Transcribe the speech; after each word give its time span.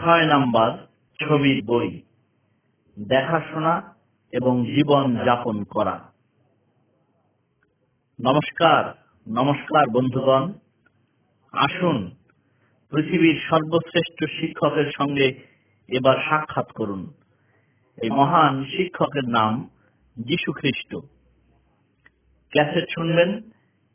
ছয় 0.00 0.26
নাম্বার 0.26 0.86
ছবির 1.20 1.64
বই, 1.64 2.02
দেখাশোনা 2.98 3.94
এবং 4.32 4.66
জীবন 4.66 5.16
যাপন 5.24 5.64
করা। 5.64 6.12
নমস্কার 8.24 9.04
নমস্কার 9.28 9.86
বন্ধুগণ। 9.92 10.52
আসুন, 11.52 12.10
পৃথিবীর 12.90 13.40
সর্বশ্রেষ্ঠ 13.50 14.40
শিক্ষকের 14.40 14.92
সঙ্গে 14.96 15.40
এবার 15.88 16.16
সাক্ষাৎ 16.28 16.72
করুন। 16.72 17.14
এই 18.02 18.10
মহান 18.10 18.64
শিক্ষকের 18.64 19.28
নাম 19.28 19.70
যীশু 20.16 20.52
খ্রিস্ট। 20.52 20.96
ক্যাসেট 22.50 22.84
শুনবেন 22.94 23.42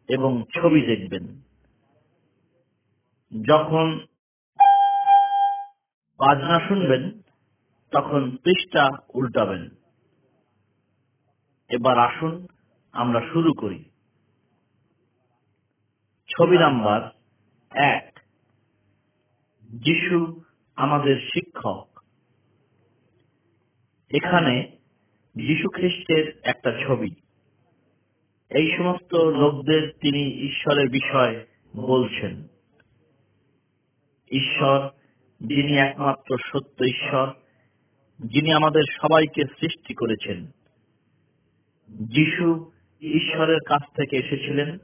এবং 0.09 0.43
ছবি 0.53 0.81
দেখবেন। 0.81 1.41
যখন 3.43 3.99
বাজনা 6.19 6.67
শুনবেন, 6.67 7.21
তখন 7.91 8.37
পৃষ্ঠা 8.43 8.89
উল্টাবেন। 9.13 9.69
এবার 11.69 11.99
আসুন, 11.99 12.47
আমরা 12.91 13.21
শুরু 13.33 13.53
করি। 13.53 13.83
ছবি 16.27 16.57
নাম্বার 16.57 17.11
এক। 17.77 18.19
যিশু 19.63 20.41
আমাদের 20.75 21.29
শিক্ষক। 21.33 21.87
এখানে 24.11 24.77
যীশু 25.35 25.69
খ্রিস্টের 25.69 26.41
একটা 26.43 26.71
ছবি। 26.87 27.15
এই 28.49 28.77
সমস্ত 28.77 29.13
লোকদের 29.15 29.93
তিনি 30.01 30.33
ঈশ্বরের 30.33 30.89
বিষয় 30.89 31.45
বলছেন। 31.75 32.47
ঈশ্বর 34.31 34.89
যিনি 35.39 35.77
একমাত্র 35.77 36.37
সত্য 36.51 36.85
ঈশ্বর, 36.85 37.33
যিনি 38.19 38.53
আমাদের 38.53 38.83
সবাইকে 39.01 39.43
সৃষ্টি 39.59 39.93
করেছেন। 39.93 40.45
যিশু 41.89 42.71
ঈশ্বরের 43.01 43.59
কাছ 43.67 43.81
থেকে 43.81 44.17
এসেছিলেন, 44.17 44.77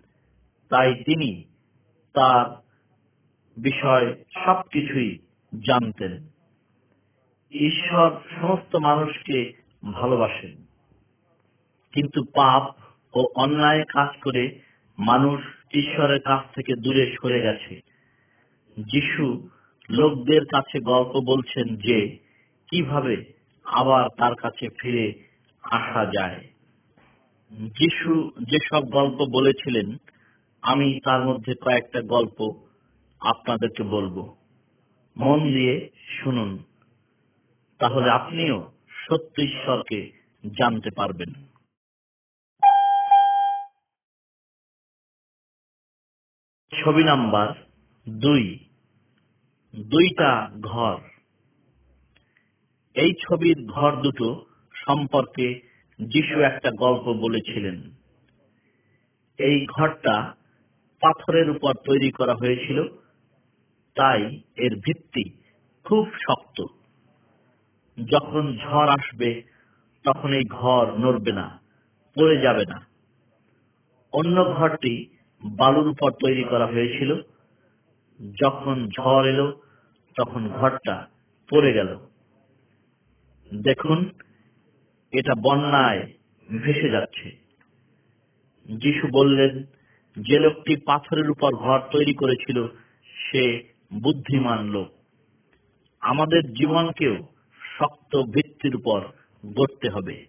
তাই 0.70 0.96
তিনি 0.96 1.44
তার 2.14 2.62
বিষয় 3.62 4.24
সবকিছুই 4.46 5.20
জানতেন। 5.68 6.12
ঈশ্বর 7.52 8.20
সমস্ত 8.42 8.76
মানুষকে 8.76 9.54
ভালোবাসেন। 9.92 10.66
কিন্তু 11.92 12.24
পাপ 12.24 12.76
ও 13.14 13.28
অন্যায় 13.36 13.84
কাজ 13.84 14.22
করে 14.22 14.60
মানুষ 14.98 15.42
ঈশ্বরের 15.74 16.22
কাছ 16.22 16.56
থেকে 16.56 16.74
দূরে 16.76 17.16
সরে 17.22 17.42
গেছে। 17.42 17.82
যিশু 18.80 19.50
লোকদের 19.92 20.46
কাছে 20.46 20.80
গল্প 20.80 21.20
বলছেন 21.26 21.76
যে, 21.76 22.18
কীভাবে 22.68 23.34
আবার 23.64 24.10
তার 24.18 24.36
কাছে 24.36 24.68
ফিরে 24.80 25.14
আসা 25.62 26.06
যায়। 26.06 26.48
যিশু 27.52 28.32
যেসব 28.40 28.82
গল্প 28.82 29.26
বলেছিলেন, 29.32 29.98
আমি 30.62 31.00
তার 31.04 31.26
মধ্যে 31.26 31.54
কয়েকটা 31.62 32.02
গল্প 32.02 32.68
আপনাদেরকে 33.20 33.84
বলব। 33.84 34.36
মন 35.18 35.40
দিয়ে 35.40 35.90
শুনুন। 36.24 36.64
তাহলে 37.80 38.10
আপনিও 38.10 38.72
সত্য 38.90 39.42
ঈশ্বরকে 39.42 40.12
জানতে 40.58 40.90
পারবেন। 40.96 41.34
ছবি 46.84 47.04
নাম্বার 47.04 47.48
দুই। 48.10 48.71
দুইটা 49.76 50.52
ঘর। 50.62 50.98
এই 52.96 53.14
ছবির 53.14 53.68
ঘর 53.68 54.02
দুটো 54.02 54.46
সম্পর্কে 54.74 55.62
যিশু 56.00 56.40
একটা 56.40 56.72
গল্প 56.72 57.14
বলেছিলেন। 57.14 57.82
এই 59.38 59.66
ঘরটা 59.66 60.34
পাথরের 61.02 61.50
উপর 61.50 61.74
তৈরি 61.74 62.12
করা 62.12 62.36
হয়েছিল, 62.36 62.84
তাই 63.96 64.42
এর 64.58 64.76
ভিত্তি 64.76 65.30
খুব 65.84 66.10
শক্ত। 66.14 66.64
যখন 68.10 68.58
ঝড় 68.58 68.92
আসবে, 68.92 69.44
তখন 70.04 70.34
এই 70.34 70.46
ঘর 70.50 70.92
নড়বে 71.00 71.32
না, 71.32 71.60
পড়ে 72.16 72.38
যাবে 72.38 72.66
না। 72.66 72.86
অন্য 74.14 74.44
ঘরটি 74.44 75.10
বালুর 75.44 75.88
উপর 75.88 76.12
তৈরি 76.12 76.44
করা 76.44 76.66
হয়েছিল 76.66 77.16
যখন 78.42 78.90
ঝড় 78.90 79.30
এলো, 79.30 79.62
তখন 80.18 80.50
ঘরটা 80.50 81.08
পড়ে 81.50 81.74
গেল। 81.74 81.98
দেখুন, 83.54 84.10
এটা 85.12 85.34
বন্যায় 85.36 86.14
ভেসে 86.50 86.90
যাচ্ছে। 86.90 87.32
যিশু 88.66 89.08
বললেন, 89.14 89.64
যে 90.20 90.40
লোকটি 90.40 90.76
পাথরের 90.76 91.30
উপর 91.30 91.56
ঘর 91.56 91.80
তৈরি 91.92 92.14
করেছিল, 92.14 92.68
সে 93.06 93.64
বুদ্ধিমান 94.02 94.66
লোক। 94.66 94.88
আমাদের 96.02 96.54
জীবনকেও 96.54 97.16
শক্ত 97.78 98.16
ভিত্তির 98.18 98.76
উপর 98.76 99.02
গড়তে 99.46 99.90
হবে। 99.90 100.26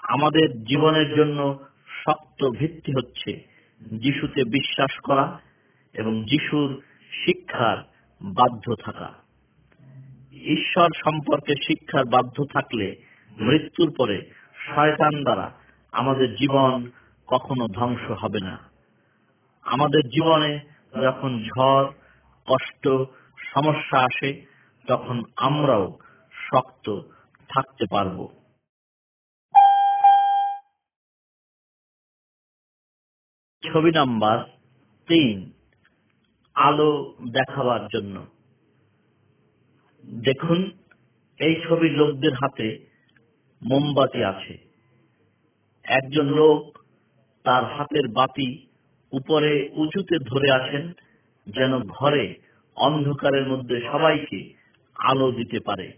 আমাদের 0.00 0.64
জীবনের 0.64 1.14
জন্য 1.14 1.58
শক্ত 2.04 2.48
ভিত্তি 2.48 2.92
হচ্ছে 2.92 3.44
যিশুতে 3.80 4.44
বিশ্বাস 4.44 5.00
করা 5.00 5.40
এবং 5.92 6.24
যিশুর 6.24 6.82
শিক্ষার 7.10 7.78
বাধ্য 8.22 8.74
থাকা। 8.84 9.14
ঈশ্বর 10.32 10.88
সম্পর্কে 11.04 11.54
শিক্ষার 11.54 12.04
বাধ্য 12.04 12.44
থাকলে 12.52 12.96
মৃত্যুর 13.36 13.94
পরে 13.96 14.30
শয়তান 14.74 15.22
দ্বারা 15.22 15.52
আমাদের 15.92 16.36
জীবন 16.36 16.90
কখনো 17.26 17.68
ধ্বংস 17.68 18.10
হবে 18.10 18.40
না। 18.40 18.58
আমাদের 19.62 20.02
জীবনে 20.02 20.60
যখন 21.02 21.42
ঝড়, 21.42 21.92
কষ্ট, 22.46 22.88
সমস্যা 23.54 24.00
আসে, 24.00 24.46
তখন 24.88 25.22
আমরাও 25.36 25.98
শক্ত 26.32 27.00
থাকতে 27.48 27.84
পারব। 27.90 28.28
ছবি 33.72 33.90
নাম্বার 33.90 34.44
তিন। 35.06 35.57
আলো 36.58 37.14
দেখাবার 37.32 37.86
জন্য। 37.86 38.26
দেখুন, 40.24 40.70
এই 41.38 41.60
ছবির 41.68 41.92
লোকদের 41.92 42.32
হাতে 42.34 42.86
মোমবাতি 43.62 44.24
আছে। 44.24 44.58
একজন 45.82 46.26
লোক 46.26 46.78
তার 47.44 47.64
হাতের 47.64 48.08
বাতি 48.08 48.66
উপরে 49.12 49.70
উঁচুতে 49.72 50.18
ধরে 50.18 50.50
আছেন 50.50 50.92
যেন 51.46 51.78
ঘরে 51.78 52.34
অন্ধকারের 52.76 53.48
মধ্যে 53.48 53.80
সবাইকে 53.92 54.54
আলো 54.94 55.32
দিতে 55.32 55.60
পারে। 55.60 55.92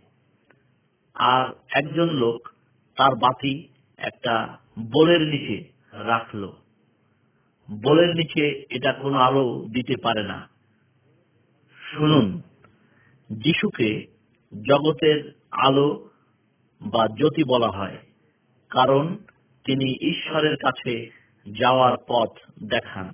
আর 1.14 1.54
একজন 1.70 2.06
লোক 2.06 2.48
তার 2.96 3.14
বাতি 3.14 3.68
একটা 3.96 4.58
বোলের 4.92 5.20
নিচে 5.20 5.64
রাখল। 5.92 6.52
বোলের 7.82 8.16
নিচে 8.16 8.64
এটা 8.70 8.92
কোনো 8.92 9.18
আলো 9.18 9.66
দিতে 9.72 9.94
পারে 10.02 10.22
না। 10.22 10.49
শুনুন, 11.96 12.42
যিশুকে 13.32 14.06
জগতের 14.68 15.32
আলো 15.50 16.08
বা 16.82 17.06
জ্যোতি 17.06 17.44
বলা 17.44 17.68
হয়, 17.68 17.98
কারণ 18.70 19.16
তিনি 19.64 20.10
ঈশ্বরের 20.10 20.56
কাছে 20.56 21.10
যাওয়ার 21.52 21.96
পথ 22.08 22.28
দেখান। 22.62 23.10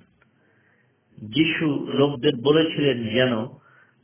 যিশু 1.17 1.87
লোকদের 1.93 2.31
বলেছিলেন 2.43 3.07
যেন 3.07 3.45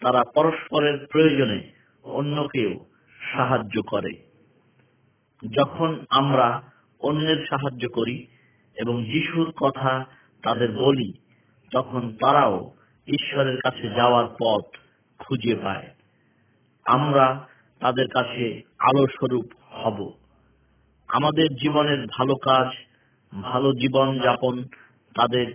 তারা 0.02 0.24
পরস্পরের 0.36 1.08
প্রয়োজনে 1.12 1.72
অন্যকেও 2.04 2.86
সাহায্য 3.34 3.82
করে। 3.82 4.12
যখন 5.58 6.06
আমরা 6.10 6.64
অন্যের 7.00 7.46
সাহায্য 7.50 7.90
করি 7.90 8.28
এবং 8.78 9.06
যিশুর 9.06 9.52
কথা 9.52 10.06
তাদের 10.44 10.72
বলি, 10.72 11.14
তখন 11.72 12.16
তারাও 12.20 12.72
ঈশ্বরের 13.08 13.62
কাছে 13.62 13.90
যাওয়ার 13.90 14.26
পথ 14.40 14.64
খুঁজে 15.20 15.56
পায়। 15.56 15.96
আমরা 16.86 17.48
তাদের 17.80 18.08
কাছে 18.08 18.62
আলো 18.80 19.08
স্বরূপ 19.08 19.46
হব। 19.72 20.14
আমাদের 21.08 21.48
জীবনের 21.48 22.08
ভালো 22.08 22.36
কাজ, 22.36 22.68
ভালো 23.42 23.74
জীবন 23.74 24.20
যাপন 24.20 24.64
তাদের 25.16 25.54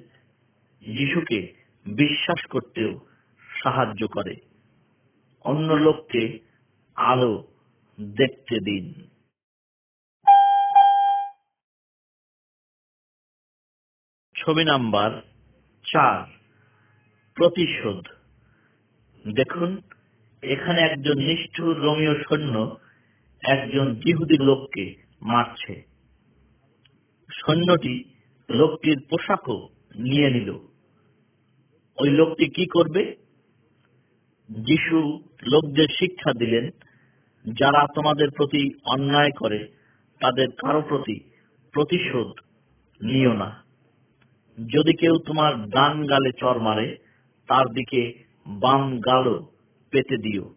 যিশুকে 0.81 1.55
বিশ্বাস 1.87 2.47
করতেও 2.47 3.01
সাহায্য 3.63 4.09
করে। 4.09 4.37
অন্য 5.45 5.73
লোককে 5.73 6.39
আলো 6.97 7.49
দেখতে 8.01 8.59
দিন। 8.59 9.09
ছবি 14.37 14.65
নাম্বার 14.65 15.23
চার। 15.93 16.38
প্রতিশোধ। 17.39 18.05
দেখুন, 19.35 19.83
এখানে 20.43 20.81
একজন 20.83 21.15
নিষ্ঠুর 21.19 21.77
রোমীয় 21.77 22.15
সৈন্য 22.15 22.79
একজন 23.49 24.01
ইহুদি 24.07 24.37
লোককে 24.39 24.95
মারছে। 25.23 25.83
সৈন্যটি 27.31 28.05
লোকটির 28.51 28.97
পোশাকও 29.11 29.69
নিয়ে 29.97 30.31
নিল। 30.31 30.51
ওই 31.99 32.11
লোকটি 32.11 32.47
কি 32.47 32.67
করবে? 32.67 33.17
যিশু 34.51 35.23
লোকদের 35.47 35.87
শিক্ষা 35.99 36.33
দিলেন, 36.33 36.71
যারা 37.53 37.87
তোমাদের 37.95 38.29
প্রতি 38.37 38.75
অন্যায় 38.85 39.31
করে, 39.31 39.69
তাদের 40.21 40.49
কারও 40.51 40.83
প্রতি 40.83 41.21
প্রতিশোধ 41.73 42.41
নিও 43.03 43.33
না। 43.33 43.65
যদি 44.75 44.97
কেউ 44.97 45.19
তোমার 45.19 45.65
ডান 45.65 46.07
গালে 46.07 46.31
চর 46.41 46.59
মারে 46.59 47.08
তার 47.49 47.67
দিকে 47.67 48.13
বাম 48.47 49.01
গালও 49.01 49.47
পেতে 49.91 50.17
দিও। 50.17 50.55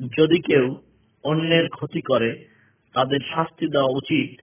যদি 0.00 0.40
কেউ 0.40 0.76
অন্যের 1.24 1.68
ক্ষতি 1.68 2.00
করে, 2.00 2.44
তাদের 2.94 3.20
শাস্তি 3.34 3.68
দেওয়া 3.68 3.90
উচিত, 3.90 4.40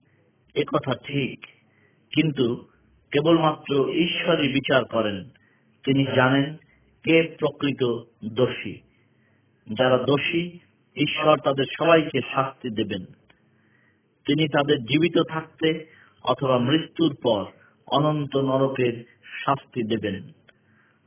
এ 0.54 0.64
কথা 0.64 0.94
ঠিক। 0.94 1.46
কিন্তু 2.10 2.66
কেবলমাত্র 3.12 3.88
ঈশ্বরই 3.88 4.52
বিচার 4.52 4.84
করেন। 4.84 5.24
তিনি 5.84 6.06
জানেন 6.16 6.56
কে 7.02 7.36
প্রকৃত 7.38 8.02
দোষী। 8.24 8.80
যারা 9.78 9.98
দোষী, 9.98 10.58
ঈশ্বর 10.96 11.38
তাদের 11.38 11.64
সবাইকে 11.78 12.20
শাস্তি 12.34 12.70
দেবেন। 12.70 13.04
তিনি 14.26 14.48
তাদের 14.48 14.78
জীবিত 14.78 15.22
থাকতে 15.28 15.86
অথবা 16.24 16.58
মৃত্যুর 16.58 17.16
পর 17.22 17.44
অনন্ত 17.86 18.36
নরকের 18.36 19.04
শাস্তি 19.44 19.82
দেবেন। 19.82 20.35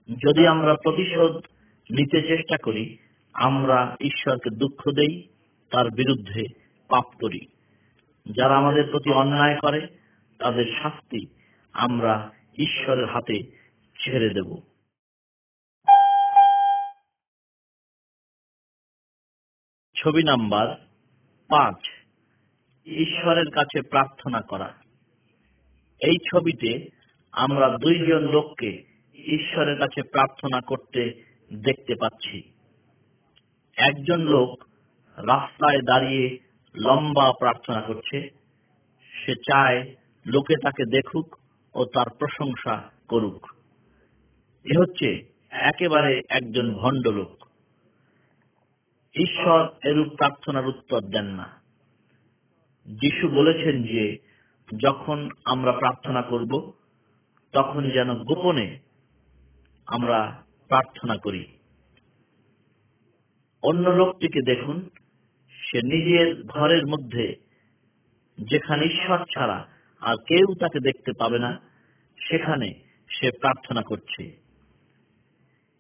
যদি 0.09 0.47
আমরা 0.47 0.75
প্রতিশোধ 0.83 1.35
নিতে 1.91 2.21
চেষ্টা 2.21 2.57
করি, 2.57 2.97
আমরা 3.33 3.95
ঈশ্বরকে 4.00 4.50
দুঃখ 4.50 4.91
দেই, 4.91 5.27
তার 5.69 5.89
বিরুদ্ধে 5.89 6.44
পাপ 6.89 7.03
করি। 7.21 7.45
যারা 8.31 8.57
আমাদের 8.57 8.83
প্রতি 8.91 9.09
অন্যায় 9.09 9.59
করে, 9.59 9.88
তাদের 10.39 10.65
শাস্তি 10.81 11.27
আমরা 11.73 12.31
ঈশ্বরের 12.57 13.06
হাতে 13.06 13.44
ছেড়ে 14.03 14.29
দেব। 14.29 14.56
ছবি 19.95 20.23
নাম্বার 20.23 20.75
পাঁচ। 21.50 21.75
ঈশ্বরের 22.88 23.51
কাছে 23.51 23.81
প্রার্থনা 23.81 24.41
করা। 24.41 24.73
এই 26.01 26.17
ছবিতে 26.31 26.89
আমরা 27.31 27.77
দুইজন 27.77 28.19
লোককে 28.19 28.88
ঈশ্বরের 29.25 29.80
কাছে 29.80 30.01
প্রার্থনা 30.01 30.62
করতে 30.62 31.24
দেখতে 31.54 31.95
পাচ্ছি। 31.95 32.51
একজন 33.77 34.19
লোক 34.21 34.63
রাস্তায় 35.18 35.81
দাঁড়িয়ে 35.81 36.38
লম্বা 36.75 37.33
প্রার্থনা 37.39 37.81
করছে। 37.81 38.30
সে 39.25 39.36
চায় 39.36 39.95
লোকে 40.25 40.56
তাকে 40.63 40.86
দেখুক 40.86 41.36
ও 41.75 41.86
তার 41.86 42.06
প্রশংসা 42.19 42.92
করুক। 43.07 43.48
এ 44.66 44.77
হচ্ছে 44.80 45.24
একেবারে 45.50 46.22
একজন 46.30 46.74
ভণ্ড 46.74 47.07
লোক। 47.07 47.48
ঈশ্বর 49.15 49.68
এরূপ 49.83 50.07
প্রার্থনার 50.07 50.68
উত্তর 50.68 51.01
দেন 51.01 51.25
না। 51.25 51.62
যিশু 52.86 53.27
বলেছেন 53.27 53.83
যে, 53.83 54.18
যখন 54.77 55.30
আমরা 55.45 55.72
প্রার্থনা 55.72 56.22
করব 56.22 56.74
তখন 57.51 57.89
যেন 57.89 58.15
গোপনে 58.15 58.80
আমরা 59.91 60.44
প্রার্থনা 60.68 61.18
করি। 61.18 61.45
অন্য 63.63 63.89
লোকটিকে 63.89 64.41
দেখুন, 64.41 64.89
সে 65.51 65.81
নিজের 65.81 66.44
ঘরের 66.44 66.88
মধ্যে, 66.88 67.36
যেখানে 68.41 68.86
ঈশ্বর 68.86 69.25
ছাড়া 69.33 69.68
আর 70.00 70.15
কেউ 70.27 70.45
তাকে 70.59 70.80
দেখতে 70.80 71.12
পাবে 71.19 71.39
না, 71.39 71.59
সেখানে 72.30 72.74
সে 73.09 73.31
প্রার্থনা 73.31 73.81
করছে। 73.81 74.38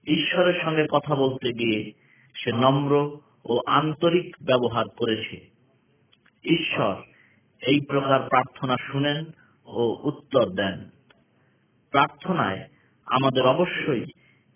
ঈশ্বরের 0.07 0.61
সঙ্গে 0.63 0.87
কথা 0.91 1.15
বলতে 1.15 1.53
গিয়ে 1.53 1.93
সে 2.35 2.51
নম্র 2.51 3.19
ও 3.45 3.59
আন্তরিক 3.67 4.35
ব্যবহার 4.43 4.85
করেছে। 4.89 5.49
ঈশ্বর 6.43 6.95
এই 7.61 7.79
প্রকার 7.79 8.19
প্রার্থনা 8.29 8.77
শুনেন 8.91 9.25
ও 9.65 9.99
উত্তর 10.03 10.49
দেন। 10.49 10.89
প্রার্থনায় 11.91 12.69
আমাদের 13.09 13.43
অবশ্যই 13.43 14.05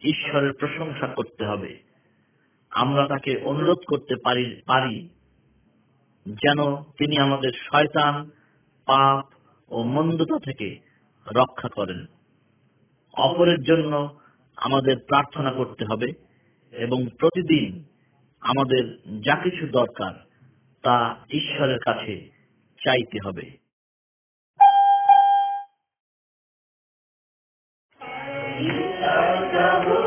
ঈশ্বরের 0.01 0.53
প্রশংসা 0.53 1.07
করতে 1.07 1.45
হবে। 1.45 1.79
আমরা 2.69 3.07
তাকে 3.07 3.38
অনুরোধ 3.38 3.77
করতে 3.88 4.15
পারি 4.23 4.61
পারি 4.65 5.09
যেন 6.25 6.75
তিনি 6.75 7.17
আমাদের 7.17 7.51
শয়তান, 7.51 8.29
পাপ 8.85 9.25
ও 9.69 9.83
মন্দতা 9.83 10.39
থেকে 10.39 10.79
রক্ষা 11.35 11.69
করেন। 11.69 12.05
অপরের 13.13 13.61
জন্য 13.61 14.19
আমাদের 14.55 14.97
প্রার্থনা 15.07 15.51
করতে 15.51 15.85
হবে 15.85 16.13
এবং 16.71 17.07
প্রতিদিন 17.19 17.83
আমাদের 18.41 18.97
যা 19.21 19.35
কিছু 19.35 19.67
দরকার 19.67 20.13
তা 20.81 21.15
ঈশ্বরের 21.29 21.79
কাছে 21.79 22.29
চাইতে 22.83 23.17
হবে। 23.25 23.62
Amen. 29.63 30.02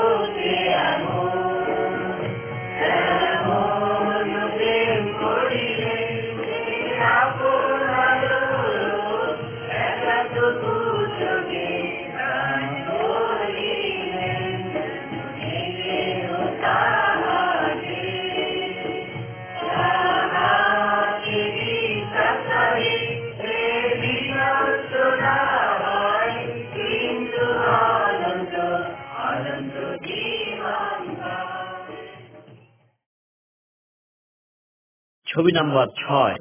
ছবি 35.36 35.52
নাম্বার 35.52 35.86
ছয়, 35.86 36.38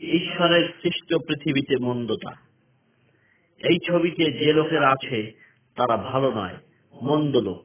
ঈশ্বরের 0.00 0.68
সৃষ্ট 0.82 1.14
পৃথিবীতে 1.14 1.76
মন্দতা। 1.78 2.36
এই 3.60 3.78
ছবিতে 3.86 4.32
যে 4.32 4.52
লোকের 4.52 4.84
আছে, 4.84 5.32
তারা 5.74 5.96
ভালো 5.96 6.32
নয়, 6.32 6.54
মন্দ 7.02 7.36
লোক। 7.36 7.64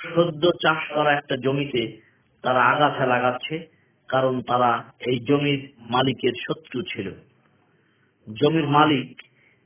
সদ্য 0.00 0.50
চাষ 0.50 0.92
করা 0.92 1.12
একটা 1.12 1.36
জমিতে 1.36 2.00
তারা 2.42 2.64
আগাছা 2.64 3.06
লাগাচ্ছে, 3.06 3.66
কারণ 4.08 4.42
তারা 4.42 4.92
এই 5.06 5.20
জমির 5.20 5.72
মালিকের 5.80 6.32
শত্রু 6.48 6.82
ছিল। 6.82 7.10
জমির 8.40 8.68
মালিক 8.68 9.22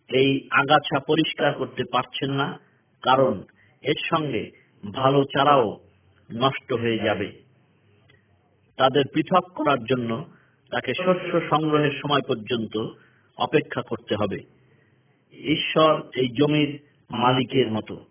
এই 0.08 0.48
আগাছা 0.50 0.98
পরিষ্কার 1.00 1.52
করতে 1.52 1.84
পারছেন 1.92 2.30
না, 2.30 2.58
কারণ 3.02 3.42
এর 3.82 3.98
সঙ্গে 4.10 4.50
ভালো 4.94 5.24
চারাও 5.24 5.80
নষ্ট 6.32 6.72
হয়ে 6.72 6.98
যাবে। 6.98 7.41
তাদের 8.76 9.04
পৃথক 9.14 9.44
করার 9.54 9.84
জন্য 9.84 10.26
তাকে 10.70 10.92
শস্য 10.94 11.40
সংগ্রহের 11.50 11.92
সময় 12.02 12.20
পর্যন্ত 12.28 12.86
অপেক্ষা 13.36 13.82
করতে 13.82 14.16
হবে। 14.16 14.38
ঈশ্বর 15.32 16.02
এই 16.14 16.28
জমির 16.28 16.80
মালিকের 17.10 17.72
মতো। 17.72 18.06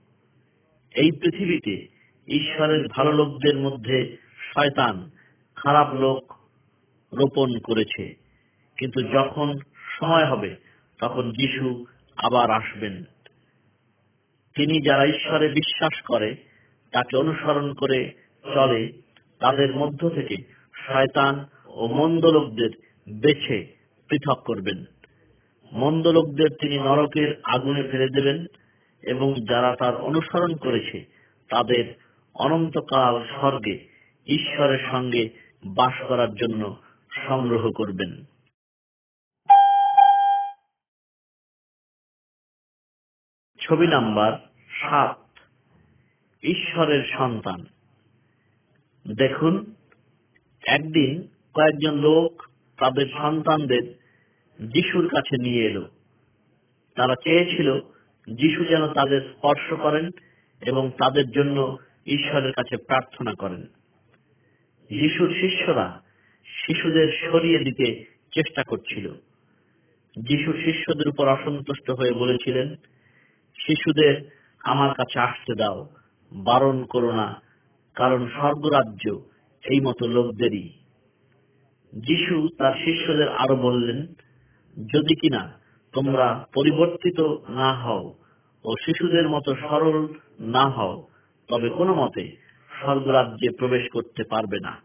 এই 0.95 1.11
পৃথিবীতে 1.11 1.87
ঈশ্বরের 2.27 2.87
ভালো 2.87 3.11
লোকদের 3.11 3.55
মধ্যে 3.55 4.17
শয়তান 4.53 5.09
খারাপ 5.55 5.93
লোক 5.93 6.33
রোপণ 7.13 7.59
করেছে। 7.59 8.15
কিন্তু 8.77 9.01
যখন 9.01 9.57
সময় 9.99 10.25
হবে, 10.25 10.55
তখন 10.99 11.31
যিশু 11.31 11.85
আবার 12.17 12.51
আসবেন। 12.51 13.03
তিনি 14.55 14.81
যারা 14.81 15.05
ঈশ্বরে 15.05 15.47
বিশ্বাস 15.47 16.01
করে, 16.01 16.35
তাকে 16.91 17.17
অনুসরণ 17.17 17.73
করে 17.73 18.11
চলে 18.53 19.01
তাদের 19.41 19.75
মধ্য 19.75 20.09
থেকে 20.09 20.35
শয়তান 20.73 21.45
ও 21.67 21.87
মন্দ 21.87 22.25
লোকদের 22.25 22.69
বেছে 23.21 23.77
পৃথক 24.09 24.41
করবেন। 24.45 24.85
মন্দ 25.73 26.07
লোকদের 26.07 26.49
তিনি 26.61 26.77
নরকের 26.77 27.41
আগুনে 27.43 27.83
ফেলে 27.83 28.09
দেবেন 28.09 28.45
এবং 29.03 29.33
যারা 29.49 29.75
তার 29.75 29.95
অনুসরণ 29.95 30.55
করেছে, 30.55 31.05
তাদের 31.49 31.93
অনন্তকাল 32.35 33.23
স্বর্গে, 33.39 33.87
ঈশ্বরের 34.27 34.79
সঙ্গে 34.91 35.29
বাস 35.65 35.93
করার 36.07 36.33
জন্য 36.33 36.81
সংগ্রহ 37.27 37.71
করবেন। 37.71 38.23
ছবি 43.59 43.87
নাম্বার 43.87 44.33
সাত, 44.69 45.39
ঈশ্বরের 46.43 47.03
সন্তান। 47.17 47.65
দেখুন, 49.07 49.75
একদিন 50.65 51.27
কয়েকজন 51.53 51.97
লোক 51.97 52.43
তাদের 52.77 53.05
সন্তানদের 53.17 53.93
যিশুর 54.59 55.07
কাছে 55.07 55.37
নিয়ে 55.37 55.65
এলো। 55.65 55.87
তারা 56.95 57.15
চেয়েছিল 57.23 57.79
যিশু 58.35 58.65
যেন 58.65 58.87
তাদের 58.87 59.21
স্পর্শ 59.21 59.73
করেন 59.73 60.09
এবং 60.61 60.91
তাদের 60.97 61.31
জন্য 61.31 61.77
ঈশ্বরের 62.07 62.51
কাছে 62.51 62.77
প্রার্থনা 62.77 63.33
করেন। 63.33 63.61
যিশুর 64.89 65.33
শিষ্যরা 65.41 66.01
শিশুদের 66.45 67.31
সরিয়ে 67.31 67.59
দিতে 67.59 68.05
চেষ্টা 68.33 68.63
করছিল। 68.63 69.13
যিশু 70.21 70.53
শিষ্যদের 70.53 71.07
উপর 71.07 71.27
অসন্তুষ্ট 71.27 71.89
হয়ে 71.89 72.11
বলেছিলেন, 72.11 72.75
শিশুদের 73.67 74.37
আমার 74.59 74.93
কাছে 74.93 75.19
আসতে 75.19 75.55
দাও, 75.55 75.89
বারণ 76.31 76.83
করো 76.83 77.11
না 77.11 77.50
কারণ 77.95 78.27
স্বর্গরাজ্য 78.27 79.21
এই 79.69 79.79
মতো 79.79 80.07
লোকদেরই। 80.07 80.69
যিশু 81.93 82.47
তার 82.57 82.73
শিষ্যদের 82.73 83.29
আরও 83.29 83.55
বললেন, 83.55 84.05
যদি 84.93 85.15
কিনা 85.15 85.59
তোমরা 85.91 86.45
পরিবর্তিত 86.53 87.19
না 87.49 87.73
হও 87.73 88.13
ও 88.63 88.75
শিশুদের 88.85 89.29
মতো 89.29 89.55
সরল 89.55 90.07
না 90.39 90.69
হও, 90.69 91.07
তবে 91.47 91.69
কোনো 91.69 91.95
মতে 91.95 92.35
স্বর্গরাজ্যে 92.79 93.49
প্রবেশ 93.57 93.89
করতে 93.89 94.23
পারবে 94.23 94.59
না। 94.59 94.77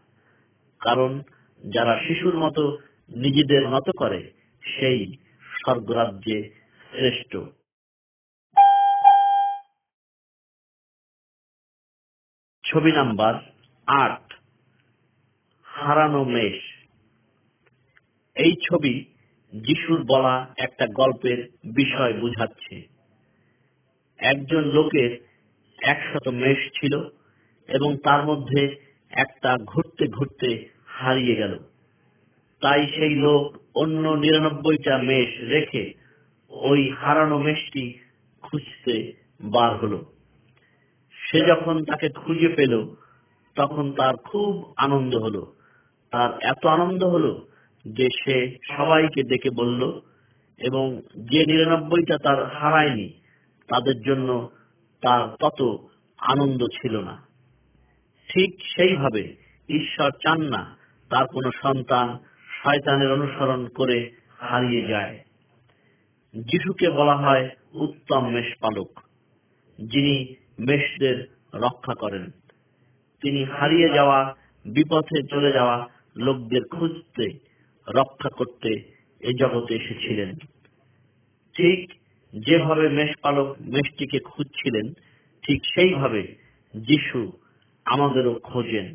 কারণ 0.79 1.21
যারা 1.69 1.99
শিশুর 2.07 2.37
মতো 2.37 2.77
নিজেদের 3.15 3.69
মতো 3.69 3.91
করে, 3.97 4.31
সেই 4.61 5.13
স্বর্গরাজ্যে 5.41 6.49
শ্রেষ্ঠ। 6.91 7.37
ছবি 12.71 12.91
নাম্বার 12.91 13.33
আট, 13.85 14.33
হারানো 15.63 16.23
মেষ। 16.23 16.59
এই 18.35 18.55
ছবি 18.55 19.05
যিশুর 19.53 20.03
বলা 20.03 20.53
একটা 20.57 20.87
গল্পের 20.87 21.49
বিষয় 21.75 22.13
বুঝাচ্ছে। 22.13 22.87
একজন 24.17 24.61
লোকের 24.61 25.27
একশত 25.81 26.27
মেষ 26.27 26.57
ছিল 26.57 27.09
এবং 27.67 27.97
তার 27.97 28.25
মধ্যে 28.25 28.75
একটা 29.11 29.57
ঘুরতে 29.65 30.07
ঘুরতে 30.07 30.69
হারিয়ে 30.85 31.35
গেল। 31.35 31.59
তাই 32.61 32.87
সেই 32.95 33.15
লোক 33.15 33.77
অন্য 33.77 34.09
নিরানব্বইটা 34.09 34.97
মেষ 34.97 35.29
রেখে 35.41 35.93
ওই 36.49 36.89
হারানো 36.89 37.37
মেষটি 37.37 37.99
খুঁজতে 38.41 39.13
বার 39.41 39.77
হলো। 39.77 40.16
সে 41.31 41.41
যখন 41.41 41.83
তাকে 41.83 42.09
খুঁজে 42.09 42.49
পেল, 42.49 42.95
তখন 43.55 43.91
তার 43.91 44.15
খুব 44.15 44.73
আনন্দ 44.77 45.15
হলো। 45.15 45.53
তার 46.11 46.29
এত 46.41 46.65
আনন্দ 46.65 47.03
হলো 47.03 47.47
যে 47.85 48.07
সে 48.23 48.57
সবাইকে 48.77 49.23
ডেকে 49.23 49.49
বলল, 49.49 50.01
এবং 50.57 51.01
যে 51.15 51.45
নিরানব্বইটা 51.45 52.17
তার 52.17 52.45
হারায়নি, 52.45 53.13
তাদের 53.67 54.01
জন্য 54.01 54.49
তার 55.01 55.27
তত 55.39 55.77
আনন্দ 56.17 56.65
ছিল 56.81 56.97
না। 56.97 57.27
ঠিক 58.29 58.61
সেইভাবে 58.75 59.35
ঈশ্বর 59.69 60.11
চান 60.11 60.41
না 60.41 60.77
তার 61.09 61.25
কোনো 61.27 61.51
সন্তান 61.61 62.17
শয়তানের 62.63 63.11
অনুসরণ 63.11 63.67
করে 63.67 64.11
হারিয়ে 64.37 64.87
যায়। 64.87 65.19
যিশুকে 66.33 66.89
বলা 66.89 67.15
হয় 67.15 67.49
উত্তম 67.73 68.29
মেষপালক, 68.29 68.99
যিনি 69.79 70.35
মেষদের 70.59 71.35
রক্ষা 71.53 71.93
করেন। 71.93 72.25
তিনি 73.21 73.43
হারিয়ে 73.43 73.89
যাওয়া, 73.89 74.35
বিপথে 74.65 75.23
চলে 75.23 75.51
যাওয়া 75.51 75.87
লোকদের 76.17 76.61
খুঁজতে, 76.71 77.39
রক্ষা 77.87 78.29
করতে 78.29 78.69
এ 79.19 79.33
জগতে 79.39 79.75
এসেছিলেন। 79.75 80.35
ঠিক 81.55 81.93
যেভাবে 82.33 82.89
মেষপালক 82.89 83.55
মেষটিকে 83.61 84.19
খুঁজছিলেন, 84.19 84.93
ঠিক 85.41 85.65
সেইভাবে 85.75 86.35
যিশু 86.75 87.31
আমাদেরও 87.85 88.39
খোঁজেন। 88.43 88.93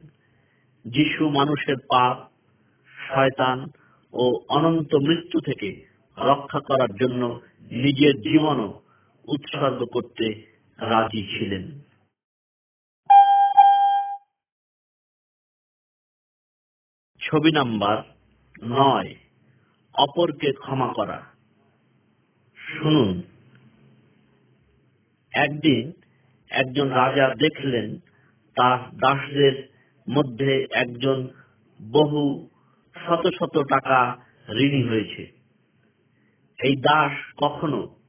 যিশু 0.85 1.29
মানুষের 1.29 1.77
পাপ, 1.77 2.29
শয়তান 3.09 3.67
ও 4.13 4.41
অনন্ত 4.49 4.95
মৃত্যু 4.95 5.41
থেকে 5.41 5.87
রক্ষা 6.19 6.61
করার 6.61 6.95
জন্য 6.95 7.41
নিজের 7.71 8.15
জীবনও 8.15 8.81
উৎসর্গ 9.29 9.85
করতে 9.85 10.52
রাজি 10.79 11.39
ছিলেন। 11.39 11.81
ছবি 17.21 17.53
নাম্বার 17.53 18.03
নয়, 18.63 19.15
অপরকে 19.95 20.53
ক্ষমা 20.53 20.93
করা। 20.93 21.27
শুনুন। 22.57 23.23
একদিন 25.33 25.93
একজন 26.51 26.89
রাজা 26.89 27.35
দেখলেন, 27.35 27.99
তার 28.55 28.79
দাসদের 28.97 29.69
মধ্যে 30.09 30.67
একজন 30.71 31.29
বহু 31.93 32.49
শত 33.07 33.27
শত 33.27 33.59
টাকা 33.59 34.17
ঋণী 34.51 34.89
হয়েছে। 34.89 35.33
এই 36.63 36.77
দাস 36.77 37.13
কখনো 37.37 38.02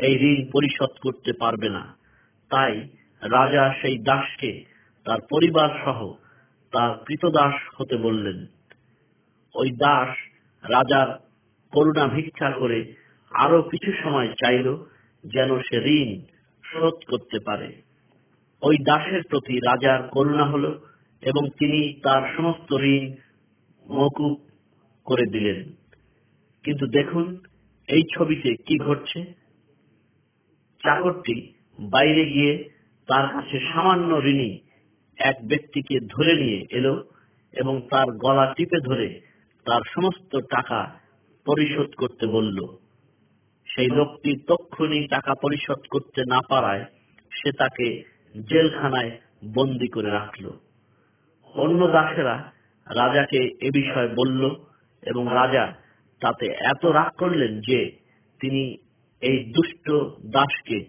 এই 0.00 0.14
ঋণ 0.16 0.50
পরিশোধ 0.52 0.90
করতে 1.02 1.32
পারবে 1.38 1.68
না। 1.68 1.96
তাই 2.50 2.88
রাজা 3.22 3.74
সেই 3.80 3.98
দাসকে 3.98 4.64
তার 5.04 5.18
পরিবার 5.30 5.68
সহ 5.84 6.12
তার 6.72 7.04
কৃতদাস 7.04 7.54
হতে 7.76 7.96
বললেন। 7.96 8.46
ওই 9.54 9.70
দাস 9.70 10.08
রাজার 10.62 11.18
করুণা 11.72 12.06
ভিক্ষা 12.06 12.50
করে 12.50 12.94
আরও 13.30 13.62
কিছু 13.62 13.92
সময় 14.02 14.28
চাইল 14.28 14.76
যেন 15.24 15.58
সে 15.58 15.76
ঋণ 15.76 16.20
শোধ 16.64 16.94
করতে 17.08 17.38
পারে। 17.38 17.82
ওই 18.62 18.78
দাসের 18.78 19.22
প্রতি 19.30 19.58
রাজার 19.58 20.02
করুণা 20.02 20.44
হলো 20.44 20.80
এবং 21.22 21.48
তিনি 21.48 22.00
তার 22.02 22.36
সমস্ত 22.36 22.72
ঋণ 22.72 23.14
মকুব 23.90 24.40
করে 25.04 25.26
দিলেন। 25.26 25.64
কিন্তু 26.62 26.86
দেখুন, 26.86 27.38
এই 27.88 28.02
ছবিতে 28.14 28.54
কি 28.54 28.78
ঘটছে। 28.78 29.39
চাকরটি 30.82 31.52
বাইরে 31.80 32.24
গিয়ে 32.24 32.68
তার 33.08 33.28
কাছে 33.28 33.60
সামান্য 33.72 34.20
ঋণী 34.24 34.58
এক 35.16 35.36
ব্যক্তিকে 35.46 36.00
ধরে 36.00 36.36
নিয়ে 36.36 36.66
এলো 36.70 37.08
এবং 37.52 37.82
তার 37.90 38.06
গলা 38.06 38.54
টিপে 38.56 38.80
ধরে 38.80 39.20
তার 39.64 39.80
সমস্ত 39.94 40.36
টাকা 40.36 41.00
পরিশোধ 41.46 41.94
করতে 41.94 42.26
বলল। 42.26 42.66
সেই 43.64 43.86
লোকটি 43.86 44.36
তক্ষুনি 44.46 45.08
টাকা 45.08 45.34
পরিশোধ 45.34 45.80
করতে 45.90 46.22
না 46.28 46.40
পারায় 46.48 46.84
সে 47.32 47.52
তাকে 47.52 48.02
জেলখানায় 48.50 49.18
বন্দি 49.54 49.88
করে 49.88 50.10
রাখল। 50.10 50.50
অন্য 51.54 51.86
দাসেরা 51.86 52.52
রাজাকে 52.86 53.50
এ 53.60 53.70
বিষয়ে 53.70 54.08
বলল 54.08 54.54
এবং 55.02 55.26
রাজা 55.30 55.74
তাতে 56.20 56.46
এত 56.46 56.86
রাগ 56.86 57.12
করলেন 57.16 57.60
যে 57.60 57.96
তিনি 58.40 58.78
এই 59.20 59.52
দুষ্ট 59.52 59.90
দাসকে 60.32 60.84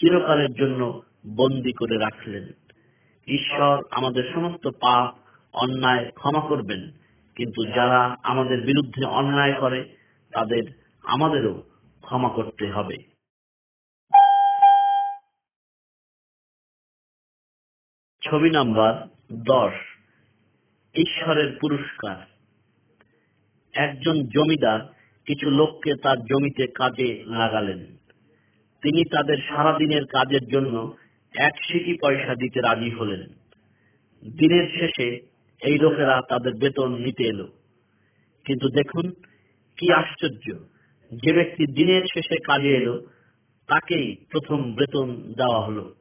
চিরকালের 0.00 0.52
জন্য 0.52 1.02
বন্দি 1.36 1.72
করে 1.72 1.98
রাখলেন। 1.98 2.48
ঈশ্বর 3.26 3.82
আমাদের 3.90 4.30
সমস্ত 4.34 4.68
পাপ, 4.68 5.14
অন্যায় 5.52 6.10
ক্ষমা 6.10 6.40
করবেন। 6.40 6.90
কিন্তু 7.34 7.64
যারা 7.64 8.16
আমাদের 8.22 8.60
বিরুদ্ধে 8.60 9.04
অন্যায় 9.04 9.54
করে, 9.60 9.96
তাদের 10.32 10.62
আমাদেরও 11.02 11.62
ক্ষমা 12.02 12.28
করতে 12.28 12.72
হবে। 12.72 12.96
ছবি 18.30 18.50
নাম্বার 18.50 19.08
দশ, 19.32 19.72
ঈশ্বরের 20.94 21.58
পুরস্কার। 21.60 22.26
একজন 23.72 24.12
জমিদার 24.12 24.93
কিছু 25.26 25.50
লোককে 25.50 25.94
তার 25.94 26.18
জমিতে 26.20 26.66
কাজে 26.66 27.24
লাগালেন। 27.26 27.78
তিনি 28.82 29.04
তাদের 29.04 29.36
সারাদিনের 29.48 30.04
কাজের 30.04 30.48
জন্য 30.48 30.96
এক 31.34 31.52
সিটি 31.68 31.98
পয়সা 32.02 32.34
দিতে 32.34 32.60
রাজি 32.60 32.90
হলেন। 32.90 33.20
দিনের 34.38 34.68
শেষে 34.78 35.20
এই 35.62 35.78
লোকেরা 35.78 36.20
তাদের 36.28 36.54
বেতন 36.54 36.96
নিতে 36.96 37.24
এলো। 37.24 37.48
কিন্তু 38.44 38.68
দেখুন, 38.68 39.12
কি 39.76 39.92
আশ্চর্য! 39.92 40.58
যে 41.12 41.32
ব্যক্তি 41.32 41.66
দিনের 41.66 42.02
শেষে 42.14 42.36
কাজে 42.36 42.76
এলো, 42.76 43.00
তাকেই 43.68 44.16
প্রথম 44.30 44.74
বেতন 44.74 45.32
দেওয়া 45.36 45.60
হলো। 45.60 45.94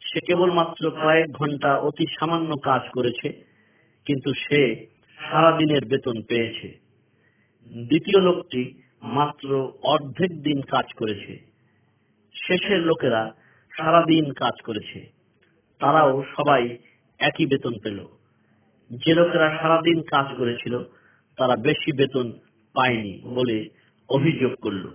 সে 0.00 0.20
কেবলমাত্র 0.20 0.90
কয়েক 0.90 1.32
ঘণ্টা 1.32 1.76
অতি 1.76 2.06
সামান্য 2.20 2.56
কাজ 2.56 2.82
করেছে, 2.92 3.32
কিন্তু 4.06 4.32
সে 4.34 4.86
সারাদিনের 5.18 5.84
বেতন 5.84 6.22
পেয়েছে। 6.22 6.81
দ্বিতীয় 7.68 8.20
লোকটি 8.20 8.82
মাত্র 9.02 9.72
অর্ধেক 9.82 10.42
দিন 10.42 10.60
কাজ 10.60 10.92
করেছে। 10.92 11.38
শেষের 12.34 12.80
লোকেরা 12.80 13.34
সারাদিন 13.76 14.32
কাজ 14.32 14.60
করেছে। 14.60 15.12
তারাও 15.78 16.24
সবাই 16.36 16.78
একই 17.18 17.46
বেতন 17.46 17.74
পেল। 17.82 18.06
যে 18.90 19.14
লোকেরা 19.14 19.58
সারাদিন 19.60 20.02
কাজ 20.02 20.36
করেছিল, 20.36 20.78
তারা 21.36 21.56
বেশি 21.56 21.92
বেতন 21.92 22.32
পায়নি 22.74 23.20
বলে 23.24 23.68
অভিযোগ 24.08 24.54
করল। 24.54 24.88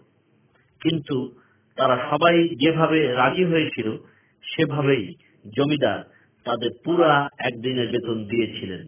কিন্তু 0.82 1.36
তারা 1.76 2.08
সবাই 2.10 2.50
যেভাবে 2.50 3.08
রাজি 3.08 3.46
হয়েছিল, 3.46 3.98
সেভাবেই 4.42 5.16
জমিদার 5.58 6.04
তাদের 6.44 6.70
পুরা 6.84 7.30
একদিনের 7.40 7.88
বেতন 7.88 8.24
দিয়েছিলেন। 8.24 8.88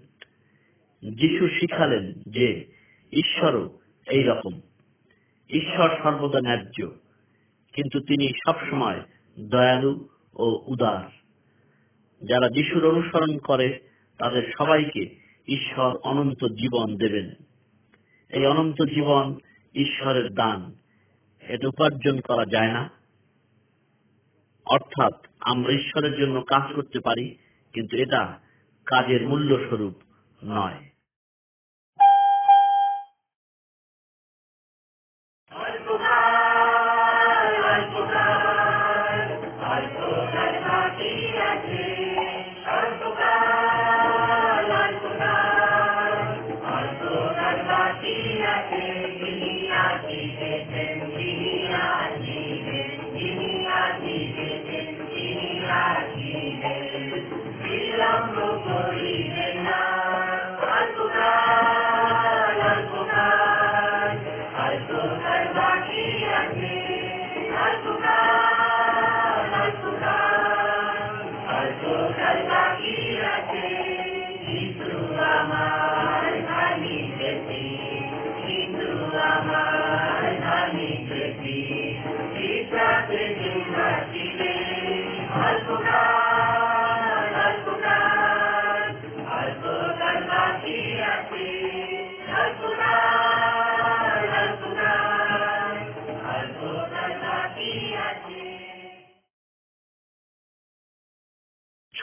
যিশু 1.16 1.48
শিখালেন 1.48 2.14
যে 2.14 2.79
ঈশ্বরও 3.12 3.80
এই 4.08 4.24
রকম 4.24 4.62
ঈশ্বর 5.50 5.90
সর্বদা 6.04 6.42
ন্যায্য, 6.42 6.92
কিন্তু 7.74 8.00
তিনি 8.00 8.34
সবসময় 8.46 9.02
দয়ালু 9.40 10.08
ও 10.36 10.64
উদার। 10.68 11.20
যারা 12.26 12.50
যিশুর 12.50 12.90
অনুসরণ 12.90 13.38
করে, 13.38 13.80
তাদের 14.18 14.54
সবাইকে 14.58 15.16
ঈশ্বর 15.48 15.98
অনন্ত 16.04 16.46
জীবন 16.46 16.98
দেবেন। 16.98 17.30
এই 18.30 18.46
অনন্ত 18.46 18.82
জীবন 18.82 19.36
ঈশ্বরের 19.76 20.34
দান। 20.34 20.74
এটা 21.42 21.68
উপার্জন 21.68 22.20
করা 22.20 22.46
যায় 22.46 22.74
না। 22.74 22.90
অর্থাৎ 24.66 25.14
আমরা 25.40 25.74
ঈশ্বরের 25.74 26.20
জন্য 26.20 26.42
কাজ 26.42 26.74
করতে 26.74 27.00
পারি, 27.00 27.38
কিন্তু 27.74 27.98
এটা 27.98 28.40
কাজের 28.86 29.30
মূল্য 29.30 29.58
স্বরূপ 29.58 29.96
নয়। 30.44 30.89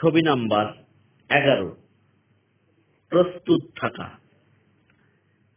ছবি 0.01 0.21
নাম্বার 0.21 0.65
এগারো। 1.37 1.75
প্রস্তুত 3.09 3.61
থাকা। 3.81 4.09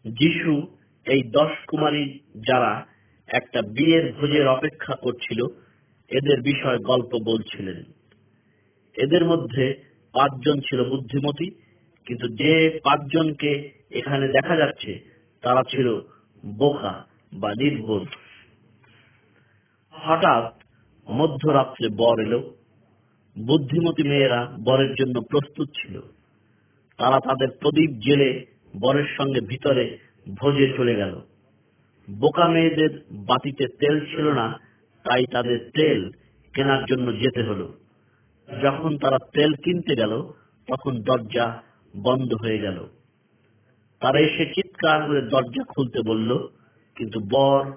যিশু, 0.05 0.77
এই 1.07 1.23
দশ 1.23 1.51
কুমারী 1.67 2.19
যারা 2.49 2.87
একটা 3.27 3.63
বিয়ের 3.63 4.13
ভোজের 4.13 4.49
অপেক্ষা 4.49 4.95
করছিল, 4.95 5.45
এদের 6.09 6.41
বিষয় 6.41 6.79
গল্প 6.79 7.19
বলছিলেন। 7.25 7.85
এদের 8.97 9.25
মধ্যে 9.25 9.85
পাঁচজন 10.13 10.61
ছিল 10.61 10.85
বুদ্ধিমতী, 10.85 11.51
কিন্তু 12.07 12.29
যে 12.29 12.81
পাঁচজনকে 12.85 13.71
এখানে 13.91 14.29
দেখা 14.29 14.57
যাচ্ছে, 14.57 15.01
তারা 15.43 15.63
ছিল 15.63 16.01
বোকা 16.47 17.07
বা 17.33 17.55
নির্বোধ 17.55 18.09
হঠাৎ 19.91 20.63
মধ্যরাত্রে 21.11 21.89
বর 21.89 22.21
এলো 22.21 22.60
বুদ্ধিমতী 23.47 24.03
মেয়েরা 24.03 24.57
বরের 24.65 24.95
জন্য 24.95 25.21
প্রস্তুত 25.21 25.69
ছিল। 25.69 26.01
তারা 26.99 27.21
তাদের 27.21 27.49
প্রদীপ 27.61 27.91
জেলে 27.91 28.47
বরের 28.81 29.05
সঙ্গে 29.17 29.41
ভিতরে 29.41 29.99
ভোজে 30.41 30.73
চলে 30.77 30.95
গেল। 30.95 31.21
বোকা 32.21 32.49
মেয়েদের 32.49 33.05
বাতিতে 33.11 33.67
তেল 33.67 34.01
ছিল 34.01 34.33
না, 34.33 34.59
তাই 35.05 35.25
তাদের 35.33 35.71
তেল 35.75 36.11
কেনার 36.55 36.85
জন্য 36.85 37.17
যেতে 37.21 37.43
হলো। 37.43 37.73
যখন 38.63 38.99
তারা 38.99 39.19
তেল 39.33 39.53
কিনতে 39.53 39.97
গেল, 39.97 40.33
তখন 40.69 41.03
দরজা 41.03 41.63
বন্ধ 42.03 42.35
হয়ে 42.43 42.59
গেল। 42.59 42.87
তারা 44.01 44.21
এসে 44.21 44.47
চিৎকার 44.47 45.07
করে 45.07 45.23
দরজা 45.23 45.65
খুলতে 45.65 46.01
বলল, 46.07 46.47
কিন্তু 46.97 47.21
বর, 47.31 47.73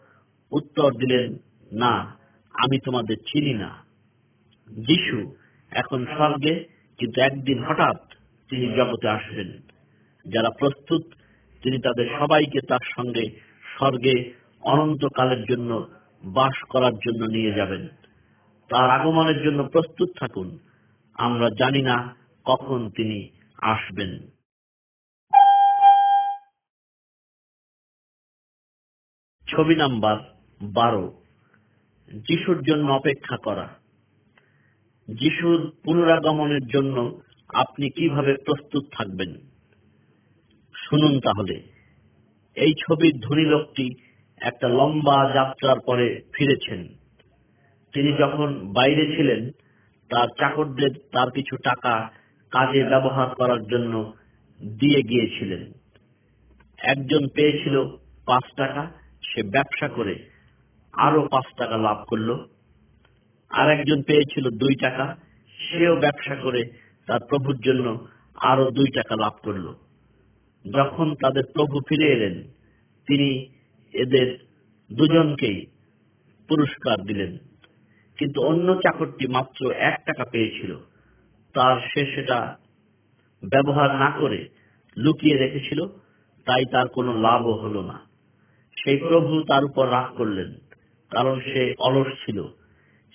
উত্তর 0.51 0.91
দিলেন, 0.91 1.37
না, 1.71 2.17
আমি 2.53 2.79
তোমাদের 2.85 3.15
চিনি 3.15 3.53
না। 3.53 3.85
যিশু 4.69 5.35
এখন 5.75 6.05
স্বর্গে, 6.05 6.65
কিন্তু 6.97 7.21
একদিন 7.21 7.63
হঠাৎ 7.63 7.97
তিনি 8.49 8.75
জগতে 8.77 9.07
আসবেন। 9.07 9.57
যারা 10.31 10.49
প্রস্তুত, 10.59 11.01
তিনি 11.63 11.77
তাদের 11.77 12.09
সবাইকে 12.19 12.59
তার 12.67 12.79
সঙ্গে 12.95 13.39
স্বর্গে 13.77 14.33
অনন্তকালের 14.61 15.43
জন্য 15.43 15.87
বাস 16.23 16.61
করার 16.69 16.93
জন্য 16.93 17.25
নিয়ে 17.25 17.53
যাবেন। 17.53 17.87
তার 18.69 18.89
আগমনের 18.89 19.43
জন্য 19.43 19.69
প্রস্তুত 19.69 20.09
থাকুন। 20.19 20.59
আমরা 21.13 21.49
জানি 21.49 21.81
না 21.81 22.15
কখন 22.45 22.89
তিনি 22.89 23.29
আসবেন। 23.61 24.19
ছবি 29.49 29.75
নাম্বার 29.75 30.17
বারো। 30.61 31.21
যিশুর 32.07 32.63
জন্য 32.63 32.91
অপেক্ষা 32.91 33.37
করা। 33.37 33.82
যিশুর 35.07 35.71
পুনরাগমনের 35.83 36.67
জন্য 36.67 37.21
আপনি 37.53 37.89
কীভাবে 37.89 38.33
প্রস্তুত 38.45 38.83
থাকবেন? 38.91 39.35
শুনুন 40.75 41.19
তাহলে। 41.19 41.63
এই 42.55 42.73
ছবির 42.73 43.19
ধনী 43.21 43.45
লোকটি 43.45 43.89
একটা 44.41 44.67
লম্বা 44.67 45.33
যাত্রার 45.33 45.79
পরে 45.85 46.21
ফিরেছেন। 46.33 46.87
তিনি 47.93 48.13
যখন 48.13 48.73
বাইরে 48.73 49.15
ছিলেন, 49.15 49.49
তার 50.09 50.27
চাকরদের 50.27 50.89
তার 51.11 51.31
কিছু 51.31 51.57
টাকা 51.57 52.09
কাজে 52.51 52.83
ব্যবহার 52.83 53.35
করার 53.35 53.63
জন্য 53.63 54.13
দিয়ে 54.77 55.01
গিয়েছিলেন। 55.01 55.71
একজন 56.77 57.27
পেয়েছিল 57.35 57.83
পাঁচ 58.25 58.43
টাকা, 58.57 58.91
সে 59.23 59.43
ব্যবসা 59.43 59.87
করে 59.87 60.29
আরও 60.93 61.27
পাঁচ 61.31 61.57
টাকা 61.57 61.77
লাভ 61.77 62.03
করল। 62.07 62.52
আর 63.53 63.69
একজন 63.69 64.01
পেয়েছিল 64.01 64.49
দুই 64.49 64.75
টাকা, 64.75 65.17
সেও 65.57 65.95
ব্যবসা 65.95 66.35
করে 66.35 66.69
তার 67.07 67.19
প্রভুর 67.29 67.57
জন্য 67.57 68.07
আরও 68.35 68.71
দুই 68.71 68.91
টাকা 68.95 69.15
লাভ 69.15 69.33
করল। 69.43 69.73
যখন 70.75 71.15
তাদের 71.15 71.43
প্রভু 71.53 71.79
ফিরে 71.79 72.11
এলেন, 72.11 72.43
তিনি 73.07 73.45
এদের 73.93 74.37
দুজনকেই 74.93 75.65
পুরস্কার 76.47 76.97
দিলেন। 77.05 77.37
কিন্তু 78.17 78.41
অন্য 78.41 78.75
চাকরটি 78.75 79.27
মাত্র 79.27 79.71
এক 79.71 80.01
টাকা 80.05 80.23
পেয়েছিল। 80.23 80.77
তার 81.53 81.81
সে 81.93 82.15
সেটা 82.15 82.57
ব্যবহার 83.49 83.95
না 83.95 84.11
করে 84.19 84.49
লুকিয়ে 84.97 85.37
রেখেছিল, 85.37 85.87
তাই 86.45 86.65
তার 86.71 86.87
কোনো 86.87 87.21
লাভও 87.21 87.53
হলো 87.53 87.81
না। 87.81 87.99
সেই 88.83 88.97
প্রভু 88.97 89.43
তার 89.43 89.63
উপর 89.63 89.91
রাগ 89.91 90.17
করলেন, 90.17 90.53
কারণ 91.09 91.39
সে 91.39 91.75
অলস 91.79 92.25
ছিল। 92.25 92.43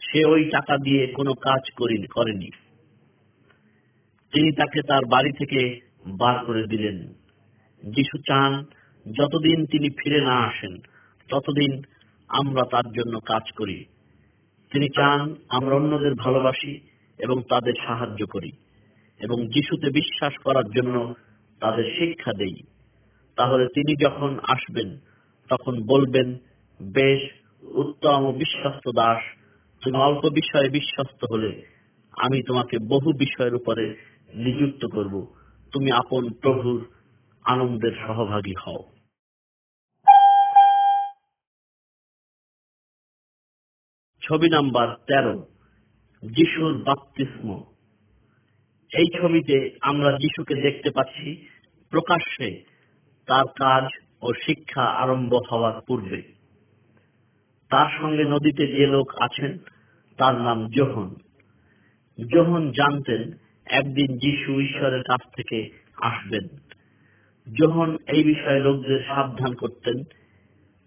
সে 0.01 0.25
ওই 0.25 0.45
টাকা 0.45 0.77
দিয়ে 0.77 1.07
কোনো 1.07 1.33
কাজ 1.35 1.71
করিনি 1.77 2.49
তিনি 4.33 4.53
তাকে 4.53 4.83
তার 4.83 5.05
বাড়ি 5.05 5.33
থেকে 5.33 5.81
বার 6.19 6.45
করে 6.45 6.67
দিলেন। 6.67 6.99
যিশু 7.91 8.19
চান, 8.19 8.65
যতদিন 9.19 9.67
তিনি 9.67 9.89
ফিরে 9.91 10.21
না 10.21 10.37
আসেন, 10.39 10.77
ততদিন 11.29 11.83
আমরা 12.29 12.63
তার 12.71 12.93
জন্য 12.93 13.21
কাজ 13.21 13.43
করি। 13.57 13.85
তিনি 14.73 14.89
চান 14.89 15.35
আমরা 15.49 15.75
অন্যদের 15.75 16.15
ভালোবাসি 16.15 16.81
এবং 17.19 17.43
তাদের 17.43 17.73
সাহায্য 17.87 18.27
করি 18.27 18.51
এবং 19.21 19.47
যিশুতে 19.47 19.91
বিশ্বাস 19.91 20.33
করার 20.45 20.65
জন্য 20.65 21.15
তাদের 21.61 21.85
শিক্ষা 21.99 22.33
দেই। 22.33 22.55
তাহলে 23.37 23.67
তিনি 23.67 24.05
যখন 24.05 24.39
আসবেন, 24.43 24.99
তখন 25.49 25.83
বলবেন, 25.87 26.37
বেশ, 26.83 27.31
উত্তম, 27.63 28.33
বিশ্বাস্ত 28.33 28.89
দাস 28.89 29.38
তুমি 29.89 30.03
অল্প 30.03 30.29
বিষয়ে 30.29 30.69
বিশ্বস্ত 30.69 31.25
হলে 31.33 31.63
আমি 32.13 32.43
তোমাকে 32.43 32.79
বহু 32.79 33.13
বিষয়ের 33.13 33.55
উপরে 33.55 33.97
নিযুক্ত 34.35 34.87
করব। 34.87 35.35
তুমি 35.73 35.93
আপন 35.93 36.31
প্রভুর 36.31 36.87
আনন্দের 37.45 37.93
সহভাগী 38.07 38.55
হও। 38.67 38.85
ছবি 44.23 44.49
নাম্বার 44.49 44.95
তেরো, 45.07 45.47
যিশুর 46.35 46.83
বাপ্তিস্ম। 46.83 47.65
এই 48.93 49.07
ছবিতে 49.21 49.77
আমরা 49.81 50.13
যিশুকে 50.13 50.55
দেখতে 50.55 50.91
পাচ্ছি 50.91 51.49
প্রকাশ্যে 51.91 52.65
তার 53.27 53.45
কাজ 53.45 53.85
ও 54.23 54.33
শিক্ষা 54.33 54.85
আরম্ভ 54.85 55.35
হওয়ার 55.53 55.81
পূর্বে। 55.81 56.23
তার 57.71 57.99
সঙ্গে 58.01 58.25
নদীতে 58.25 58.67
যে 58.67 58.87
লোক 58.87 59.13
আছেন 59.21 59.59
তার 60.19 60.41
নাম 60.41 60.69
যোহন 60.69 61.15
যোহন 62.35 62.71
জানতেন 62.71 63.33
একদিন 63.67 64.07
যিশু 64.07 64.61
ঈশ্বরের 64.61 65.03
কাছ 65.03 65.21
থেকে 65.37 65.71
আসবেন। 66.01 66.45
যোহন 67.59 67.97
এই 68.07 68.25
বিষয়ে 68.25 68.61
লোকদের 68.61 69.05
সাবধান 69.09 69.55
করতেন। 69.55 70.03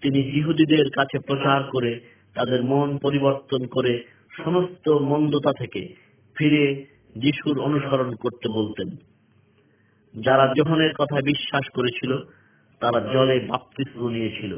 তিনি 0.02 0.32
জিহুদীদের 0.32 0.89
কাছে 0.89 1.20
প্রচার 1.20 1.63
করে 1.63 2.00
তাদের 2.36 2.63
মন 2.63 2.98
পরিবর্তন 2.98 3.67
করে 3.67 4.04
সমস্ত 4.38 4.89
মন্দতা 4.89 5.54
থেকে 5.54 5.96
ফিরে 6.38 6.86
যিশুর 7.17 7.62
অনুসরণ 7.62 8.15
করতে 8.15 8.50
বলতেন। 8.50 8.88
যারা 10.22 10.54
যোহনের 10.58 10.94
কথা 10.94 11.22
বিশ্বাস 11.22 11.70
করেছিল, 11.74 12.17
তারা 12.80 13.13
জলে 13.13 13.39
বাপ্তিস্ম 13.39 14.10
নিয়েছিল। 14.10 14.58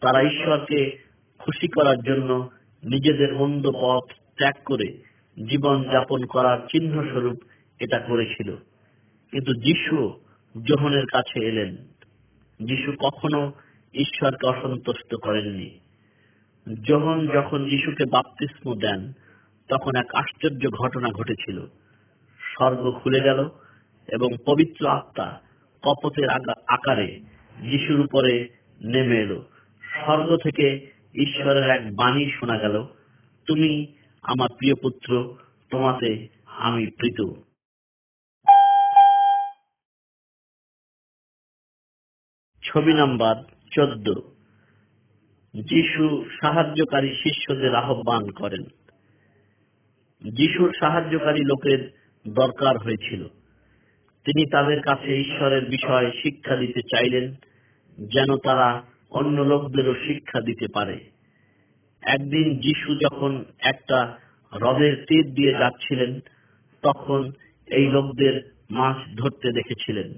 তারা 0.00 0.22
ঈশ্বরকে 0.22 0.98
খুশি 1.38 1.68
করার 1.68 1.98
জন্য 1.98 2.50
নিজেদের 2.84 3.34
মন্দ 3.34 3.70
পথ 3.74 4.04
ত্যাগ 4.36 4.54
করে 4.64 5.02
জীবন 5.48 5.84
যাপন 5.84 6.24
করার 6.24 6.58
চিহ্ন 6.58 7.02
স্বরূপ 7.02 7.42
এটা 7.80 7.98
করেছিল। 7.98 8.56
কিন্তু 9.30 9.52
যিশু 9.54 10.20
যোহনের 10.66 11.06
কাছে 11.06 11.40
এলেন। 11.40 11.76
যিশু 12.62 12.92
কখনো 13.00 13.52
ঈশ্বরকে 13.94 14.46
অসন্তুষ্ট 14.46 15.14
করেননি। 15.14 15.78
যোহন 16.82 17.26
যখন 17.26 17.70
যিশুকে 17.70 18.04
বাপ্তিস্ম 18.04 18.74
দেন, 18.74 19.12
তখন 19.68 19.96
এক 19.96 20.14
আশ্চর্য 20.14 20.70
ঘটনা 20.70 21.08
ঘটেছিল। 21.08 21.66
স্বর্গ 22.40 22.90
খুলে 22.90 23.20
গেল 23.20 23.48
এবং 24.08 24.36
পবিত্র 24.46 24.86
আত্মা 24.86 25.40
কপতের 25.82 26.30
আকারে 26.66 27.20
যিশুর 27.62 28.00
উপরে 28.00 28.48
নেমে 28.80 29.20
এলো। 29.20 29.44
স্বর্গ 29.82 30.36
থেকে 30.36 30.97
ঈশ্বরের 31.18 31.70
এক 31.70 31.96
বাণী 31.96 32.30
শোনা 32.30 32.58
গেল, 32.58 32.86
তুমি 33.46 33.96
আমার 34.22 34.48
প্রিয় 34.58 34.74
পুত্র, 34.74 35.36
তোমাতে 35.70 36.28
আমি 36.46 36.86
প্রীত। 36.86 37.32
ছবি 42.62 42.92
নাম্বার 42.92 43.36
চোদ্দ। 43.72 44.08
যিশু 45.54 46.24
সাহায্যকারী 46.40 47.14
শিষ্যদের 47.14 47.74
আহ্বান 47.74 48.30
করেন। 48.30 48.62
যিশুর 50.30 50.76
সাহায্যকারী 50.80 51.44
লোকের 51.44 51.90
দরকার 52.28 52.78
হয়েছিল। 52.78 53.28
তিনি 54.24 54.50
তাদের 54.50 54.80
কাছে 54.80 55.20
ঈশ্বরের 55.20 55.64
বিষয়ে 55.64 56.22
শিক্ষা 56.22 56.56
দিতে 56.56 56.82
চাইলেন, 56.82 57.34
যেন 58.14 58.36
তারা 58.36 58.82
অন্য 59.10 59.40
লোকদেরও 59.40 59.94
শিক্ষা 59.94 60.40
দিতে 60.40 60.66
পারে। 60.74 61.10
একদিন 62.02 62.56
যিশু 62.56 62.94
যখন 62.94 63.44
একটা 63.58 64.18
হ্রদের 64.50 65.04
তীর 65.08 65.34
দিয়ে 65.34 65.52
যাচ্ছিলেন, 65.52 66.20
তখন 66.82 67.32
এই 67.66 67.86
লোকদের 67.86 68.54
মাছ 68.70 68.96
ধরতে 69.16 69.52
দেখেছিলেন। 69.52 70.14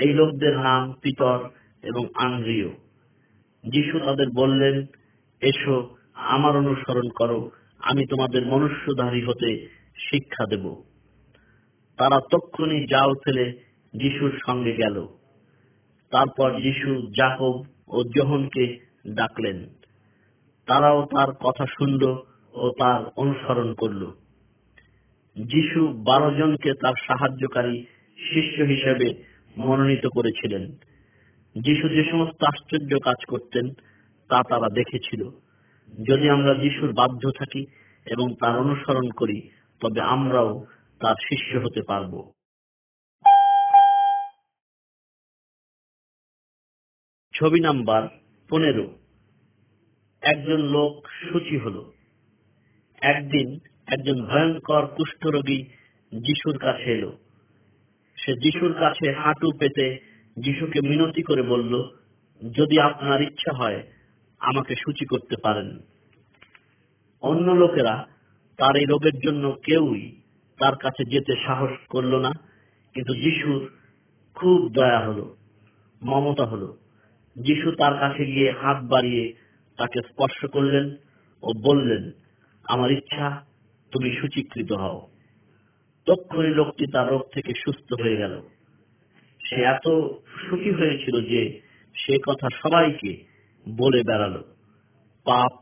এই 0.00 0.14
লোকদের 0.14 0.58
নাম 0.58 0.92
পিতর 0.92 1.48
এবং 1.82 2.08
আন্দ্রিয়। 2.14 2.68
যিশু 3.68 3.98
তাদের 3.98 4.26
বললেন, 4.34 4.86
এসো, 5.40 5.96
আমার 6.14 6.56
অনুসরণ 6.56 7.08
করো, 7.08 7.50
আমি 7.78 8.06
তোমাদের 8.06 8.46
মনুষ্যধারী 8.46 9.22
হতে 9.22 9.68
শিক্ষা 9.96 10.46
দেব। 10.46 10.82
তারা 11.96 12.20
তক্ষুনি 12.30 12.86
জাল 12.86 13.14
ফেলে 13.24 13.52
যিশুর 13.96 14.38
সঙ্গে 14.46 14.72
গেল। 14.72 15.06
তারপর 16.10 16.60
যিশু 16.60 17.06
জাকব 17.16 17.64
ও 17.88 18.02
যোহনকে 18.04 18.78
ডাকলেন। 19.08 19.66
তারাও 20.66 21.02
তার 21.02 21.32
কথা 21.32 21.66
শুনল 21.66 22.04
ও 22.54 22.70
তার 22.78 23.04
অনুসরণ 23.16 23.74
করল। 23.74 24.06
যিশু 25.36 25.88
বারো 25.88 26.34
জনকে 26.34 26.74
তার 26.74 26.92
সাহায্যকারী 27.06 27.84
শিষ্য 28.16 28.62
হিসেবে 28.62 29.24
মনোনীত 29.56 30.06
করেছিলেন। 30.06 30.66
যিশু 31.62 31.88
যে 31.88 32.10
সমস্ত 32.10 32.44
আশ্চর্য 32.44 32.98
কাজ 32.98 33.24
করতেন, 33.28 33.68
তা 34.28 34.42
তারা 34.48 34.68
দেখেছিল। 34.68 35.28
যদি 36.08 36.30
আমরা 36.30 36.54
যিশুর 36.54 36.92
বাধ্য 36.92 37.30
থাকি 37.30 37.66
এবং 38.06 38.34
তার 38.40 38.58
অনুসরণ 38.58 39.10
করি, 39.10 39.50
তবে 39.80 40.00
আমরাও 40.00 40.64
তার 41.00 41.14
শিষ্য 41.28 41.58
হতে 41.58 41.80
পারব। 41.82 42.30
ছবি 47.34 47.60
নাম্বার 47.60 48.08
পনেরো। 48.48 48.92
একজন 50.20 50.60
লোক 50.60 51.08
সূচি 51.08 51.58
হল। 51.58 51.90
একদিন 53.00 53.58
একজন 53.86 54.26
ভয়ঙ্কর 54.26 54.86
কুষ্ঠরোগী 54.86 55.64
যিশুর 56.12 56.58
কাছে 56.58 56.92
এলো। 56.92 57.18
সে 58.16 58.32
যিশুর 58.32 58.72
কাছে 58.72 59.12
হাঁটু 59.12 59.52
পেতে 59.52 59.98
যিশুকে 60.36 60.80
মিনতি 60.80 61.22
করে 61.22 61.42
বলল, 61.42 61.88
যদি 62.52 62.80
আপনার 62.80 63.22
ইচ্ছা 63.22 63.56
হয়, 63.56 63.82
আমাকে 64.38 64.74
সূচি 64.74 65.04
করতে 65.04 65.36
পারেন। 65.42 65.78
অন্য 67.22 67.52
লোকেরা 67.52 68.06
তার 68.56 68.76
এই 68.76 68.84
রোগের 68.84 69.20
জন্য 69.20 69.56
কেউই 69.64 70.20
তার 70.58 70.76
কাছে 70.76 71.04
যেতে 71.04 71.34
সাহস 71.46 71.70
করল 71.88 72.18
না, 72.18 72.32
কিন্তু 72.94 73.14
যিশুর 73.14 73.70
খুব 74.34 74.72
দয়া 74.72 75.00
হলো, 75.00 75.36
মমতা 76.02 76.44
হলো। 76.44 76.83
যিশু 77.36 77.72
তার 77.72 77.98
কাছে 77.98 78.26
গিয়ে 78.26 78.50
হাত 78.50 78.78
বাড়িয়ে 78.82 79.34
তাকে 79.76 80.00
স্পর্শ 80.02 80.46
করলেন 80.46 80.96
ও 81.42 81.52
বললেন, 81.62 82.10
আমার 82.64 82.90
ইচ্ছা, 82.90 83.44
তুমি 83.92 84.16
সুচিকৃত 84.16 84.72
হও। 84.72 85.08
তক্ষণি 86.06 86.48
লোকটি 86.48 86.86
তার 86.86 87.08
রোগ 87.08 87.22
থেকে 87.34 87.52
সুস্থ 87.54 88.00
হয়ে 88.00 88.16
গেল। 88.16 88.42
সে 89.44 89.62
এত 89.62 89.88
সুখী 90.48 90.70
হয়েছিল 90.70 91.20
যে 91.20 91.60
সে 91.94 92.18
কথা 92.18 92.48
সবাইকে 92.62 93.24
বলে 93.68 94.02
বেড়ালো। 94.02 94.44
পাপ, 95.24 95.52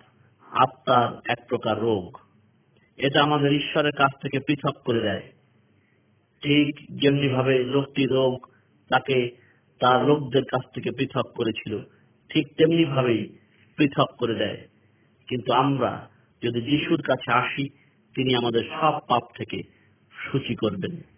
আত্মার 0.51 1.21
এক 1.29 1.39
প্রকার 1.49 1.81
রোগ, 1.81 2.19
এটা 2.97 3.23
আমাদের 3.23 3.53
ঈশ্বরের 3.53 3.93
কাছ 3.93 4.11
থেকে 4.23 4.39
পৃথক 4.39 4.75
করে 4.85 5.01
দেয়। 5.01 5.23
ঠিক 6.43 6.87
যেমনি 6.91 7.29
ভাবে 7.29 7.65
লোকটি 7.65 8.07
রোগ 8.07 8.47
তাকে 8.89 9.42
তার 9.83 10.07
লোকদের 10.07 10.43
কাছ 10.45 10.75
থেকে 10.75 10.91
পৃথক 10.91 11.27
করেছিল। 11.35 11.79
ঠিক 12.29 12.47
তেমনি 12.57 12.85
ভাবেই 12.85 13.39
পৃথক 13.77 14.07
করে 14.19 14.35
দেয়। 14.35 14.69
কিন্তু 15.29 15.53
আমরা 15.53 16.11
যদি 16.43 16.61
যিশুর 16.61 17.03
কাছে 17.03 17.33
আসি, 17.33 17.69
তিনি 18.15 18.35
আমাদের 18.35 18.65
সব 18.81 18.99
পাপ 19.09 19.23
থেকে 19.37 19.63
সূচি 20.13 20.55
করবেন। 20.55 21.12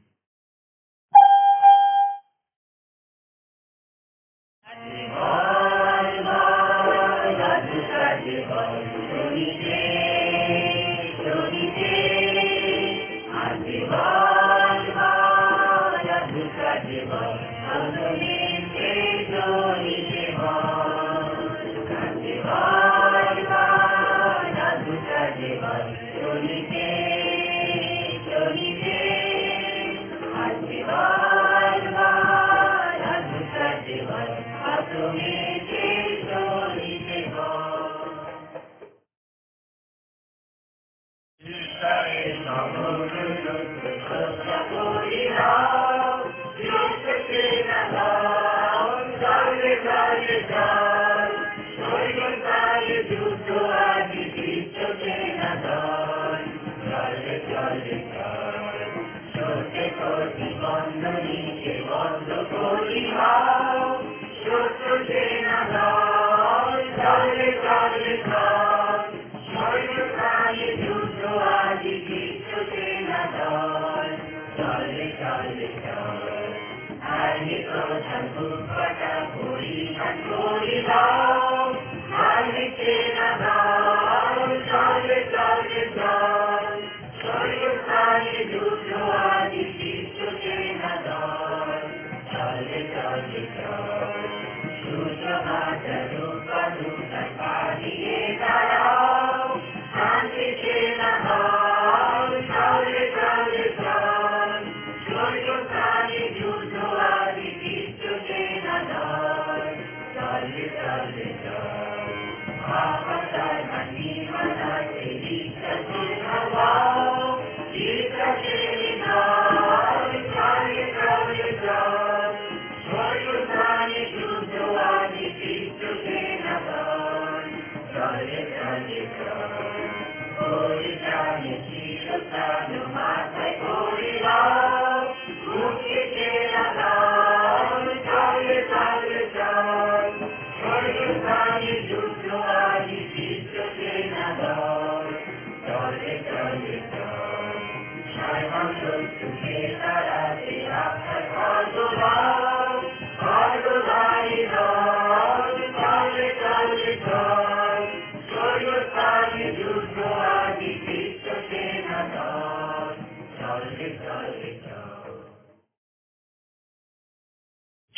Amen. 132.45 132.84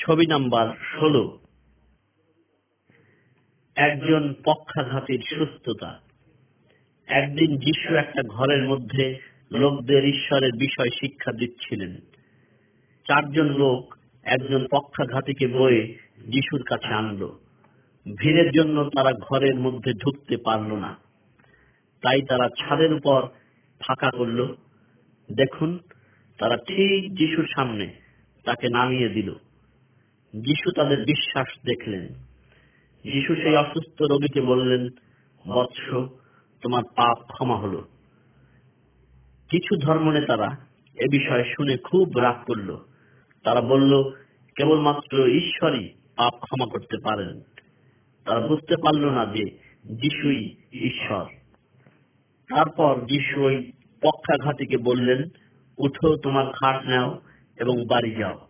ছবি 0.06 0.26
নাম্বার 0.26 0.68
ষোলো। 0.98 1.38
একজন 3.76 4.34
পক্ষাঘাতীর 4.44 5.22
সুস্থতা। 5.34 6.00
একদিন 7.06 7.56
যিশু 7.56 7.94
একটা 7.94 8.22
ঘরের 8.26 8.68
মধ্যে 8.68 9.18
লোকদের 9.52 10.04
ঈশ্বরের 10.04 10.52
বিষয় 10.52 10.90
শিক্ষা 10.90 11.32
দিচ্ছিলেন। 11.32 11.96
চারজন 13.06 13.46
লোক 13.46 13.94
একজন 14.22 14.66
পক্ষাঘাতীকে 14.72 15.46
বয়ে 15.46 15.98
যিশুর 16.28 16.62
কাছে 16.62 16.86
আনলো। 16.86 17.38
ভিড়ের 18.16 18.50
জন্য 18.50 18.84
তারা 18.84 19.12
ঘরের 19.12 19.54
মধ্যে 19.54 19.92
ঢুকতে 19.92 20.36
পারল 20.36 20.74
না। 20.74 20.96
তাই 22.02 22.22
তারা 22.22 22.48
ছাদের 22.48 22.92
উপর 22.92 23.28
ফাঁকা 23.80 24.10
করল। 24.10 24.54
দেখুন, 25.32 25.78
তারা 26.38 26.56
ঠিক 26.56 27.14
যিশুর 27.14 27.46
সামনে 27.54 27.94
তাকে 28.44 28.68
নামিয়ে 28.68 29.08
দিল। 29.08 29.34
যিশু 30.36 30.70
তাদের 30.70 31.04
বিশ্বাস 31.04 31.46
দেখলেন। 31.64 32.06
যিশু 33.04 33.34
সেই 33.34 33.56
অসুস্থ 33.56 34.02
রোগীকে 34.02 34.40
বললেন, 34.40 34.88
বৎস, 35.48 35.90
তোমার 36.62 36.82
পাপ 36.96 37.18
ক্ষমা 37.32 37.56
হলো। 37.56 37.84
কিছু 39.48 39.76
ধর্মনেতারা 39.76 40.50
এ 40.94 41.04
বিষয়ে 41.10 41.54
শুনে 41.56 41.76
খুব 41.76 42.18
রাগ 42.18 42.44
করল। 42.46 42.76
তারা 43.44 43.60
বলল, 43.60 44.10
কেবলমাত্র 44.56 45.26
ঈশ্বরই 45.26 45.88
পাপ 46.16 46.32
ক্ষমা 46.34 46.66
করতে 46.66 46.96
পারেন। 47.04 47.40
তারা 48.24 48.40
বুঝতে 48.40 48.76
পারল 48.76 49.10
না 49.10 49.26
যে 49.26 49.44
যিশুই 49.84 50.56
ঈশ্বর। 50.72 51.24
তারপর 52.48 53.00
যিশু 53.00 53.42
ওই 53.42 53.72
পক্ষাঘাতীকে 54.02 54.76
বললেন, 54.76 55.22
উঠো, 55.78 56.16
তোমার 56.16 56.46
খাট 56.46 56.86
নাও 56.86 57.20
এবং 57.60 57.86
বাড়ি 57.86 58.10
যাও। 58.10 58.40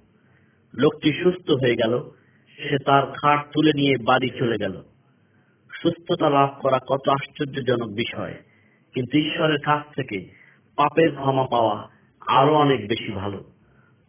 লোকটি 0.76 1.10
সুস্থ 1.22 1.50
হয়ে 1.50 1.76
গেল। 1.76 2.10
সে 2.58 2.76
তার 2.78 3.04
খাট 3.12 3.40
তুলে 3.52 3.72
নিয়ে 3.72 3.94
বাড়ি 4.04 4.30
চলে 4.38 4.56
গেল। 4.58 4.82
সুস্থতা 5.72 6.28
লাভ 6.30 6.50
করা 6.62 6.78
কত 6.88 7.08
আশ্চর্যজনক 7.08 7.90
বিষয়, 7.94 8.34
কিন্তু 8.94 9.18
ঈশ্বরের 9.18 9.60
কাছ 9.64 9.94
থেকে 9.94 10.18
পাপের 10.76 11.10
ক্ষমা 11.14 11.46
পাওয়া 11.46 11.76
আরও 12.26 12.54
অনেক 12.54 12.88
বেশি 12.88 13.12
ভালো। 13.12 13.44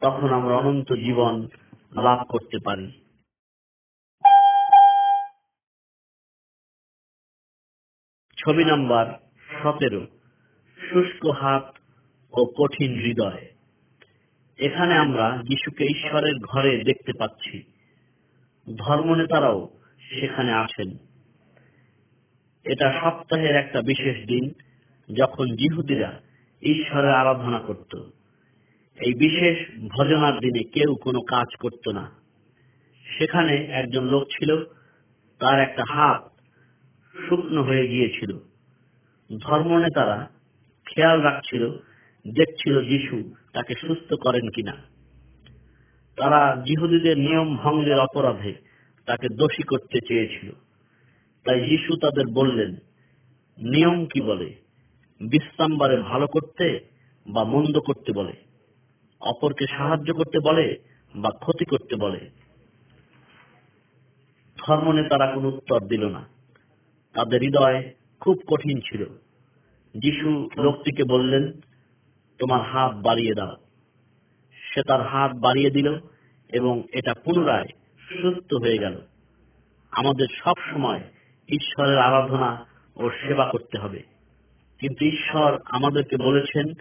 তখন 0.01 0.29
আমরা 0.33 0.53
অনন্ত 0.55 0.93
জীবন 0.93 1.47
লাভ 1.95 2.19
করতে 2.29 2.57
পারি। 2.65 2.87
ছবি 8.37 8.63
নাম্বার 8.65 9.05
সতেরো, 9.63 10.01
শুষ্ক 10.79 11.23
হাত 11.25 11.65
ও 12.33 12.45
কঠিন 12.45 12.91
হৃদয়। 12.99 13.56
এখানে 14.59 14.93
আমরা 14.93 15.41
যিশুকে 15.43 15.85
ঈশ্বরের 15.85 16.35
ঘরে 16.41 16.83
দেখতে 16.83 17.11
পাচ্ছি। 17.19 17.63
ধর্মনেতারাও 18.77 19.69
সেখানে 19.99 20.53
আসেন। 20.53 20.97
এটা 22.63 23.01
সপ্তাহের 23.01 23.55
একটা 23.55 23.81
বিশেষ 23.81 24.27
দিন, 24.27 24.53
যখন 25.15 25.45
জিহুদিরা 25.45 26.21
ঈশ্বরের 26.61 27.11
আরাধনা 27.11 27.59
করত। 27.59 27.95
এই 29.01 29.13
বিশেষ 29.13 29.79
ভজনার 29.87 30.39
দিনে 30.39 30.63
কেউ 30.63 30.95
কোনো 30.95 31.21
কাজ 31.21 31.55
করত 31.59 31.89
না। 31.89 32.11
সেখানে 33.17 33.55
একজন 33.55 34.03
লোক 34.03 34.23
ছিল, 34.23 34.63
তার 35.39 35.59
একটা 35.59 35.83
হাত 35.89 36.27
শুকনো 37.29 37.63
হয়ে 37.63 37.87
গিয়েছিল। 37.87 38.37
ধর্মনেতারা 39.41 40.29
খেয়াল 40.85 41.21
রাখছিল, 41.21 41.71
দেখছিল 42.35 42.81
যিশু 42.81 43.35
তাকে 43.57 43.73
সুস্থ 43.75 44.13
করেন 44.13 44.49
কিনা। 44.49 44.73
তারা 46.15 46.61
জিহুদীদের 46.65 47.17
নিয়ম 47.17 47.57
ভঙ্গের 47.57 47.99
অপরাধে 47.99 48.53
তাকে 49.05 49.27
দোষী 49.29 49.63
করতে 49.63 49.99
চেয়েছিল। 50.07 50.51
তাই 51.43 51.69
যিশু 51.69 51.95
তাদের 51.95 52.25
বললেন, 52.33 52.71
নিয়ম 53.57 54.05
কি 54.05 54.21
বলে? 54.21 54.53
বিশ্রামবারে 55.29 55.97
ভালো 55.97 56.27
করতে 56.27 56.79
বা 57.27 57.43
মন্দ 57.43 57.79
করতে 57.79 58.11
বলে? 58.11 58.33
অপরকে 59.21 59.65
সাহায্য 59.67 60.13
করতে 60.13 60.39
বলে 60.39 60.75
বা 61.15 61.29
ক্ষতি 61.29 61.65
করতে 61.65 61.95
বলে? 61.95 62.29
ধর্মনে 64.67 65.03
তারা 65.03 65.31
কোনো 65.31 65.47
উত্তর 65.47 65.79
দিল 65.79 66.05
না। 66.05 66.27
তাদের 67.13 67.41
হৃদয় 67.41 67.93
খুব 68.19 68.41
কঠিন 68.47 68.79
ছিল। 68.79 69.05
যিশু 69.93 70.49
লোকটিকে 70.57 71.03
বললেন 71.03 71.51
তোমার 72.39 72.61
হাত 72.61 72.95
বাড়িয়ে 72.95 73.33
দাও। 73.33 73.55
সে 74.53 74.83
তার 74.83 75.01
হাত 75.07 75.31
বাড়িয়ে 75.35 75.69
দিল 75.69 75.99
এবং 76.49 76.83
এটা 76.93 77.13
পুনরায় 77.13 77.67
সুস্থ 77.99 78.53
হয়ে 78.53 78.77
গেল। 78.77 79.01
আমাদের 79.91 80.27
সব 80.43 80.53
সময় 80.71 81.01
ঈশ্বরের 81.49 81.97
আরাধনা 81.97 82.65
ও 82.95 83.09
সেবা 83.09 83.49
করতে 83.51 83.77
হবে। 83.77 84.03
কিন্তু 84.79 85.05
ঈশ্বর 85.05 85.59
আমাদেরকে 85.65 86.17
বলেছেন 86.17 86.73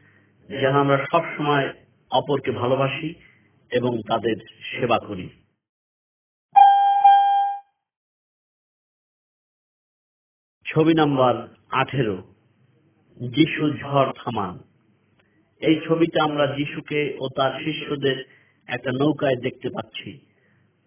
যেন 0.49 0.73
আমরা 0.73 1.07
সব 1.11 1.23
সময় 1.37 1.75
অপরকে 2.11 2.51
ভালোবাসি 2.51 3.15
এবং 3.71 4.03
তাদের 4.09 4.37
সেবা 4.61 4.99
করি। 4.99 5.29
ছবি 10.67 10.95
নাম্বার 10.95 11.49
আঠেরো, 11.71 12.17
যিশু 13.17 13.71
ঝড় 13.71 14.13
থামান। 14.25 14.76
এই 15.61 15.81
ছবিতে 15.89 16.21
আমরা 16.21 16.47
যিশুকে 16.47 17.17
ও 17.21 17.29
তার 17.37 17.61
শিষ্যদের 17.65 18.25
একটা 18.67 18.93
নৌকায় 18.93 19.37
দেখতে 19.37 19.69
পাচ্ছি। 19.69 20.19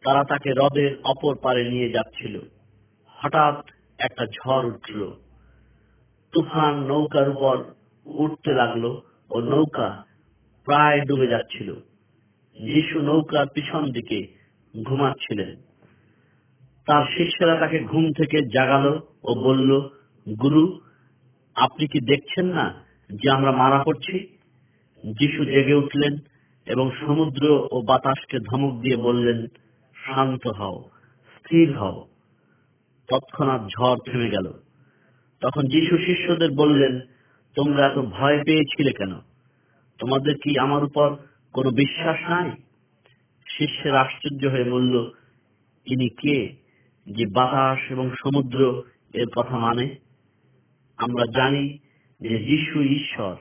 তারা 0.03 0.23
তাকে 0.23 0.49
হ্রদের 0.49 0.97
অপর 1.03 1.35
পারে 1.35 1.69
নিয়ে 1.69 1.89
যাচ্ছিল। 1.89 2.39
হঠাৎ 3.07 3.69
একটা 3.97 4.25
ঝড় 4.25 4.67
উঠল। 4.67 5.13
তুফান 6.31 6.83
নৌকার 6.83 7.29
উপর 7.29 7.63
উঠতে 8.05 8.53
লাগল 8.53 9.01
ও 9.29 9.39
নৌকা 9.39 10.03
প্রায় 10.65 11.05
ডুবে 11.05 11.27
যাচ্ছিল। 11.27 11.73
যিশু 12.65 12.99
নৌকার 12.99 13.45
পিছন 13.53 13.91
দিকে 13.91 14.27
ঘুমাচ্ছিলেন। 14.83 15.55
তার 16.85 17.05
শিষ্যরা 17.17 17.55
তাকে 17.55 17.79
ঘুম 17.79 18.13
থেকে 18.13 18.41
জাগালো 18.41 19.07
ও 19.23 19.35
বলল, 19.35 19.89
গুরু, 20.41 20.79
আপনি 21.55 21.87
কি 21.87 21.99
দেখছেন 21.99 22.45
না 22.45 22.85
যে 23.09 23.29
আমরা 23.29 23.51
মারা 23.51 23.83
পড়ছি? 23.83 24.38
যিশু 25.03 25.45
জেগে 25.45 25.73
উঠলেন 25.73 26.17
এবং 26.65 26.91
সমুদ্র 26.91 27.67
ও 27.71 27.81
বাতাসকে 27.81 28.39
ধমক 28.39 28.81
দিয়ে 28.81 28.95
বললেন, 28.95 29.45
শান্ত 29.95 30.47
হও, 30.47 30.89
স্থির 31.37 31.77
হও। 31.77 32.07
তৎক্ষণাৎ 33.07 33.61
ঝড় 33.61 33.97
থেমে 34.11 34.29
গেল। 34.29 34.53
তখন 35.41 35.61
যিশু 35.61 35.97
শিষ্যদের 35.97 36.49
বললেন, 36.51 36.99
তোমরা 37.55 37.87
এত 37.87 37.97
ভয় 37.97 38.43
পেয়েছিলে 38.43 38.93
কেন? 38.93 39.19
তোমাদের 39.99 40.35
কি 40.43 40.59
আমার 40.59 40.83
উপর 40.83 41.15
কোনো 41.53 41.71
বিশ্বাস 41.71 42.29
নাই? 42.29 42.51
শিষ্যের 43.57 43.95
আশ্চর্য 43.95 44.47
হয়ে 44.47 44.63
বলল, 44.63 45.11
ইনি 45.85 46.09
কে 46.09 46.55
যে 47.05 47.25
বাতাস 47.25 47.91
এবং 47.91 48.09
সমুদ্র 48.09 48.83
এর 49.13 49.27
কথা 49.35 49.57
মানে? 49.57 49.95
আমরা 50.97 51.25
জানি 51.25 51.77
যে 52.21 52.43
যিশু 52.43 52.81
ঈশ্বর। 52.81 53.35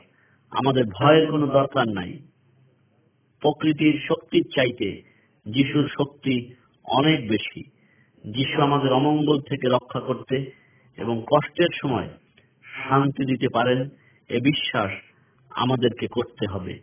আমাদের 0.50 0.84
ভয়ের 0.84 1.30
কোনো 1.30 1.46
দরকার 1.46 1.88
নাই। 1.88 2.18
প্রকৃতির 3.40 4.00
শক্তির 4.08 4.44
চাইতে 4.54 5.02
যিশুর 5.46 5.88
শক্তি 5.88 6.54
অনেক 6.84 7.28
বেশি। 7.28 7.70
যিশু 8.32 8.62
আমাদের 8.62 8.92
অমঙ্গল 8.92 9.40
থেকে 9.40 9.68
রক্ষা 9.68 10.00
করতে 10.00 10.50
এবং 10.96 11.24
কষ্টের 11.32 11.68
সময় 11.82 12.08
শান্তি 12.64 13.24
দিতে 13.24 13.48
পারেন, 13.48 13.88
এ 14.28 14.40
বিশ্বাস 14.40 14.92
আমাদেরকে 15.50 16.06
করতে 16.06 16.46
হবে। 16.46 16.78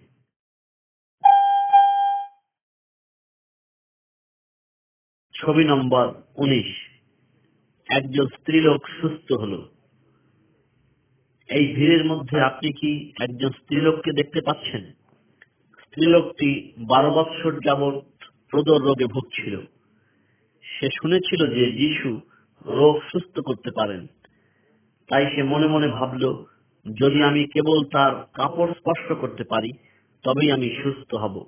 ছবি 5.41 5.63
নম্বর 5.63 6.21
উনিশ। 6.35 6.75
একজন 7.89 8.27
স্ত্রীলোক 8.27 8.87
সুস্থ 8.87 9.31
হলো। 9.31 9.74
এই 11.49 11.73
ভিড়ের 11.75 12.05
মধ্যে 12.05 12.41
আপনি 12.41 12.71
কি 12.71 13.13
একজন 13.19 13.49
স্ত্রীলোককে 13.49 14.11
দেখতে 14.11 14.41
পাচ্ছেন? 14.41 14.91
স্ত্রীলোকটি 15.83 16.71
বারো 16.77 17.11
বৎসর 17.11 17.51
যাবৎ 17.51 18.01
প্রদর 18.49 18.81
রোগে 18.81 19.05
ভুগছিল। 19.05 19.59
সে 20.61 20.87
শুনেছিল 21.01 21.47
যে 21.47 21.71
যিশু 21.71 22.19
রোগ 22.65 23.01
সুস্থ 23.11 23.39
করতে 23.39 23.71
পারেন। 23.75 24.07
তাই 25.09 25.25
সে 25.35 25.43
মনে 25.43 25.67
মনে 25.67 25.87
ভাবল, 25.87 26.45
যদি 26.99 27.23
আমি 27.23 27.47
কেবল 27.47 27.85
তার 27.85 28.15
কাপড় 28.33 28.73
স্পর্শ 28.73 29.11
করতে 29.11 29.43
পারি, 29.43 29.71
তবেই 30.23 30.51
আমি 30.51 30.69
সুস্থ 30.83 31.15
হব। 31.15 31.45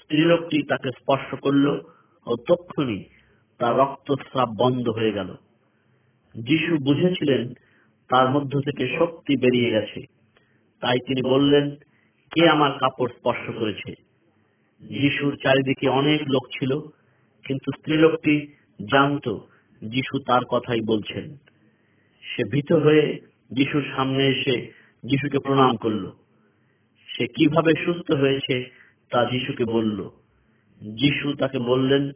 স্ত্রীলোকটি 0.00 0.62
তাকে 0.62 0.90
স্পর্শ 0.90 1.34
করল 1.34 1.66
ও 2.26 2.36
তক্ষুনি 2.36 3.04
তার 3.58 3.76
রক্তস্রাব 3.76 4.48
বন্ধ 4.58 4.88
হয়ে 4.88 5.12
গেল। 5.12 5.36
যিশু 6.34 6.78
বুঝেছিলেন 6.78 7.54
তার 8.12 8.30
মধ্য 8.30 8.60
থেকে 8.60 8.96
শক্তি 8.98 9.36
বেরিয়ে 9.36 9.70
গেছে। 9.70 10.00
তাই 10.80 10.98
তিনি 10.98 11.22
বললেন, 11.22 11.70
কে 12.30 12.48
আমার 12.48 12.72
কাপড় 12.72 13.10
স্পর্শ 13.18 13.50
করেছে? 13.58 13.94
যিশুর 14.82 15.38
চারিদিকে 15.42 15.88
অনেক 15.88 16.20
লোক 16.28 16.42
ছিল, 16.58 16.80
কিন্তু 17.44 17.72
স্ত্রীলোকটি 17.78 18.52
জানত 18.90 19.28
যিশু 19.84 20.18
তার 20.18 20.44
কথাই 20.44 20.80
বলছেন। 20.80 21.36
সে 22.22 22.44
ভীত 22.50 22.72
হয়ে 22.72 23.20
যিশুর 23.50 23.84
সামনে 23.96 24.26
এসে 24.26 24.72
যিশুকে 25.04 25.38
প্রণাম 25.38 25.76
করল। 25.76 26.10
সে 27.06 27.26
কীভাবে 27.26 27.84
সুস্থ 27.84 28.12
হয়েছে 28.12 28.70
তা 29.10 29.24
যিশুকে 29.24 29.64
বলল। 29.64 30.10
যিশু 30.80 31.34
তাকে 31.34 31.58
বললেন, 31.58 32.10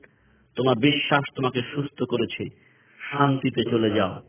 তোমার 0.54 0.76
বিশ্বাস 0.76 1.24
তোমাকে 1.34 1.60
সুস্থ 1.74 2.02
করেছে, 2.02 2.48
শান্তিতে 3.12 3.64
চলে 3.70 3.90
যাও। 3.90 4.22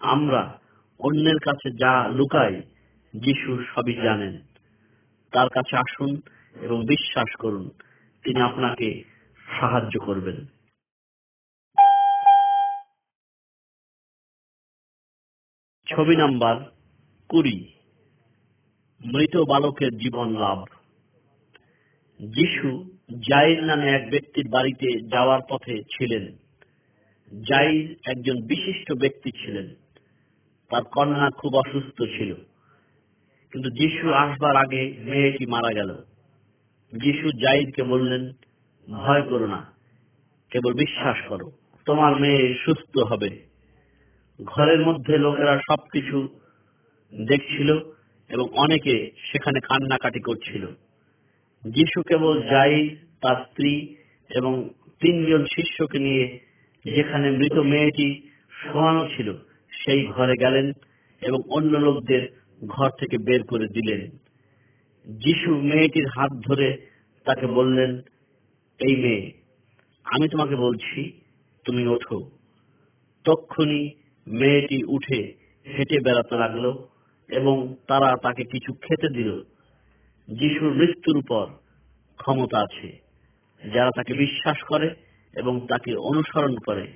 আমরা 0.00 0.60
অন্যের 1.00 1.38
কাছে 1.38 1.70
যা 1.70 2.08
লুকাই, 2.08 2.62
যিশু 3.16 3.64
সবই 3.74 3.94
জানেন। 3.94 4.42
তার 5.32 5.48
কাছে 5.48 5.76
আসুন 5.76 6.20
এবং 6.60 6.86
বিশ্বাস 6.86 7.36
করুন, 7.36 7.70
তিনি 8.22 8.40
আপনাকে 8.40 9.04
সাহায্য 9.60 10.00
করবেন। 10.00 10.46
ছবি 15.86 16.16
নাম্বার 16.16 16.56
কুড়ি, 17.28 17.72
মৃত 19.06 19.36
বালকের 19.36 19.92
জীবন 19.92 20.38
লাভ। 20.38 20.64
যিশু 22.20 22.90
জাইর 23.28 23.62
নামে 23.62 23.88
এক 23.88 24.10
ব্যক্তির 24.10 24.48
বাড়িতে 24.48 25.00
যাওয়ার 25.00 25.40
পথে 25.48 25.82
ছিলেন। 25.82 26.36
জাইর 27.42 27.96
একজন 28.04 28.46
বিশিষ্ট 28.46 28.92
ব্যক্তি 28.92 29.30
ছিলেন। 29.30 29.79
তার 30.70 30.82
কন্যা 30.84 31.30
খুব 31.30 31.54
অসুস্থ 31.54 32.02
ছিল। 32.02 32.34
কিন্তু 33.52 33.70
যিশু 33.70 34.12
আসবার 34.12 34.56
আগে 34.56 34.94
মেয়েটি 34.98 35.46
মারা 35.46 35.72
গেল। 35.72 35.94
যিশু 36.92 37.30
জাইদকে 37.30 37.82
বললেন, 37.82 38.32
ভয় 38.90 39.22
করো 39.22 39.46
না, 39.46 39.72
কেবল 40.50 40.72
বিশ্বাস 40.72 41.16
করো, 41.28 41.52
তোমার 41.84 42.20
মেয়ে 42.20 42.54
সুস্থ 42.64 42.98
হবে। 42.98 43.30
ঘরের 44.44 44.80
মধ্যে 44.80 45.18
লোকেরা 45.18 45.58
সবকিছু 45.58 46.28
দেখছিল 47.26 47.78
এবং 48.28 48.48
অনেকে 48.52 49.10
সেখানে 49.32 49.60
কান্নাকাটি 49.60 50.20
করছিল। 50.20 50.66
যিশু 51.70 52.02
কেবল 52.02 52.42
যাই 52.42 52.96
তার 53.20 53.36
স্ত্রী 53.36 53.96
এবং 54.30 54.68
তিনজন 55.00 55.44
শিষ্যকে 55.44 55.98
নিয়ে 55.98 56.38
যেখানে 56.84 57.30
মৃত 57.30 57.52
মেয়েটি 57.52 58.28
শোয়ানো 58.50 59.08
ছিল 59.16 59.34
সেই 59.84 60.06
ঘরে 60.06 60.36
গেলেন 60.36 60.72
এবং 61.22 61.38
অন্য 61.50 61.78
লোকদের 61.78 62.28
ঘর 62.66 62.90
থেকে 62.90 63.18
বের 63.18 63.44
করে 63.44 63.66
দিলেন। 63.66 64.10
যিশু 65.06 65.56
মেয়েটির 65.56 66.06
হাত 66.06 66.30
ধরে 66.46 66.86
তাকে 67.24 67.46
বললেন, 67.46 68.00
এই 68.78 68.96
মেয়ে, 68.96 69.32
আমি 70.04 70.28
তোমাকে 70.28 70.56
বলছি, 70.56 71.20
তুমি 71.64 71.86
ওঠো। 71.86 72.30
তক্ষুনি 73.24 73.90
মেয়েটি 74.26 74.84
উঠে 74.84 75.34
হেঁটে 75.68 76.00
বেড়াতে 76.00 76.36
লাগল 76.36 76.86
এবং 77.28 77.74
তারা 77.86 78.16
তাকে 78.16 78.44
কিছু 78.44 78.72
খেতে 78.72 79.08
দিল। 79.08 79.42
যিশুর 80.28 80.74
মৃত্যুর 80.74 81.16
উপর 81.16 81.46
ক্ষমতা 82.16 82.58
আছে। 82.58 82.98
যারা 83.74 83.90
তাকে 83.96 84.14
বিশ্বাস 84.14 84.56
করে 84.62 84.94
এবং 85.34 85.66
তাকে 85.66 85.96
অনুসরণ 85.96 86.56
করে, 86.56 86.92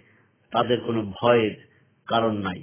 তাদের 0.50 0.80
কোনো 0.80 1.12
ভয়ের 1.20 1.68
কারণ 2.06 2.36
নাই। 2.36 2.62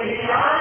Hallelujah. 0.00 0.59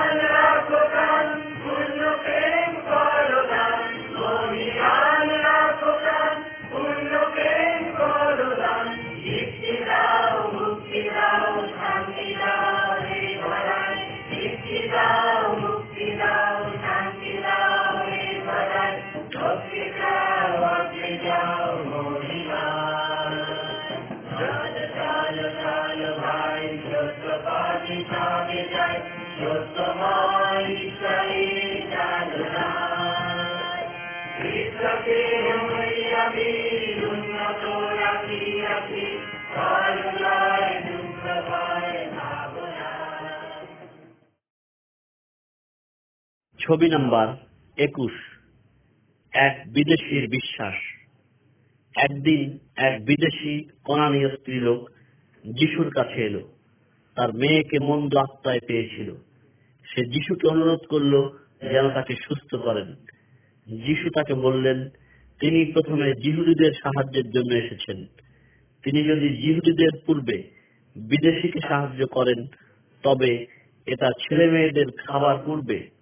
ছবি 46.69 46.89
নাম্বার 46.89 47.35
একুশ, 47.77 48.11
এক 49.33 49.63
বিদেশির 49.67 50.29
বিশ্বাস। 50.29 50.73
একদিন 51.97 52.59
এক 52.75 53.05
বিদেশি 53.05 53.69
কনানীয় 53.83 54.29
স্ত্রীলোক 54.29 54.89
যিশুর 55.59 55.89
কাছে 55.89 56.25
এলো। 56.25 56.51
তার 57.15 57.33
মেয়েকে 57.33 57.79
মন্দ 57.79 58.15
আত্মায় 58.15 58.59
পেয়েছিল। 58.67 59.15
সে 59.83 60.05
যিশুকে 60.05 60.47
অনুরোধ 60.47 60.79
করল 60.89 61.29
যেন 61.61 61.89
তাকে 61.89 62.15
সুস্থ 62.15 62.55
করেন। 62.55 62.95
যিশু 63.67 64.09
তাকে 64.09 64.33
বললেন, 64.33 64.89
তিনি 65.39 65.71
প্রথমে 65.71 66.13
জিহুদীদের 66.13 66.71
সাহায্যের 66.71 67.29
জন্য 67.29 67.53
এসেছেন। 67.53 68.05
তিনি 68.83 69.03
যদি 69.03 69.29
জিহুদীদের 69.29 69.99
পূর্বে 70.05 70.43
বিদেশিকে 70.95 71.59
সাহায্য 71.59 72.07
করেন, 72.07 72.47
তবে 73.03 73.45
এটা 73.85 74.11
ছেলে 74.11 74.51
মেয়েদের 74.51 74.85
খাবার 75.07 75.37
পূর্বে 75.45 75.98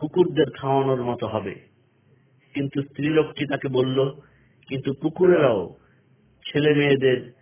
কুকুরদের 0.00 0.46
খাওয়ানোর 0.56 1.04
মতো 1.04 1.26
হবে। 1.26 1.54
কিন্তু 2.54 2.82
স্ত্রীলোকটি 2.82 3.46
তাকে 3.46 3.68
বলল, 3.68 4.10
কিন্তু 4.68 4.94
কুকুরেরাও 4.94 5.76
ছেলে 6.52 6.74
মেয়েদের 6.74 7.32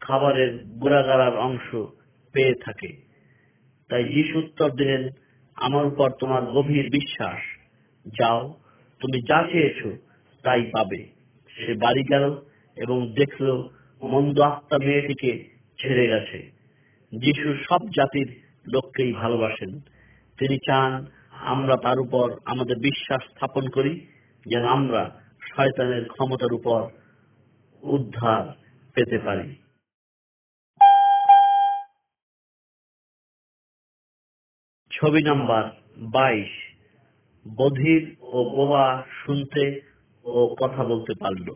খাবারের 0.00 0.64
গোড়াগাড়ার 0.64 1.36
অংশ 1.36 1.74
পেয়ে 2.32 2.54
থাকে। 2.54 2.96
তাই 3.88 4.04
যিশু 4.04 4.38
উত্তর 4.38 4.70
দিলেন, 4.70 5.08
আমার 5.56 5.86
উপর 5.86 6.10
তোমার 6.10 6.42
গভীর 6.42 6.90
বিশ্বাস। 6.90 7.40
যাও, 8.18 8.54
তুমি 9.00 9.20
যা 9.22 9.42
চেয়েছো 9.52 9.96
তাই 10.42 10.62
পাবে। 10.62 11.08
সে 11.48 11.74
বাড়ি 11.74 12.04
গেল 12.04 12.40
এবং 12.76 13.12
দেখল 13.12 13.68
মন্দ 14.02 14.40
আত্মা 14.40 14.78
মেয়েটিকে 14.78 15.44
ছেড়ে 15.80 16.08
গেছে। 16.08 16.50
যিশু 17.12 17.54
সব 17.68 17.78
জাতির 17.96 18.42
লোককেই 18.72 19.12
ভালোবাসেন। 19.12 19.80
তিনি 20.38 20.58
চান 20.58 21.06
আমরা 21.40 21.76
তার 21.76 22.00
উপর 22.00 22.36
আমাদের 22.44 22.76
বিশ্বাস 22.76 23.22
স্থাপন 23.22 23.68
করি 23.68 24.06
যেন 24.46 24.64
আমরা 24.64 25.20
শয়তানের 25.42 26.08
ক্ষমতার 26.08 26.52
উপর 26.52 26.90
উদ্ধার 27.82 28.52
পেতে 28.94 29.18
পারি। 29.18 29.54
ছবি 34.90 35.22
নাম্বার 35.22 35.70
বাইশ, 35.98 36.50
বধির 37.56 38.16
ও 38.20 38.50
বোবা 38.50 39.06
শুনতে 39.24 39.80
ও 40.24 40.56
কথা 40.60 40.84
বলতে 40.84 41.12
পারল। 41.20 41.54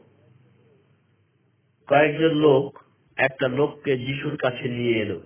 কয়েকজন 1.88 2.34
লোক 2.34 2.78
একটা 3.16 3.48
লোককে 3.48 3.98
যিশুর 3.98 4.36
কাছে 4.36 4.68
নিয়ে 4.68 4.98
এলো। 4.98 5.20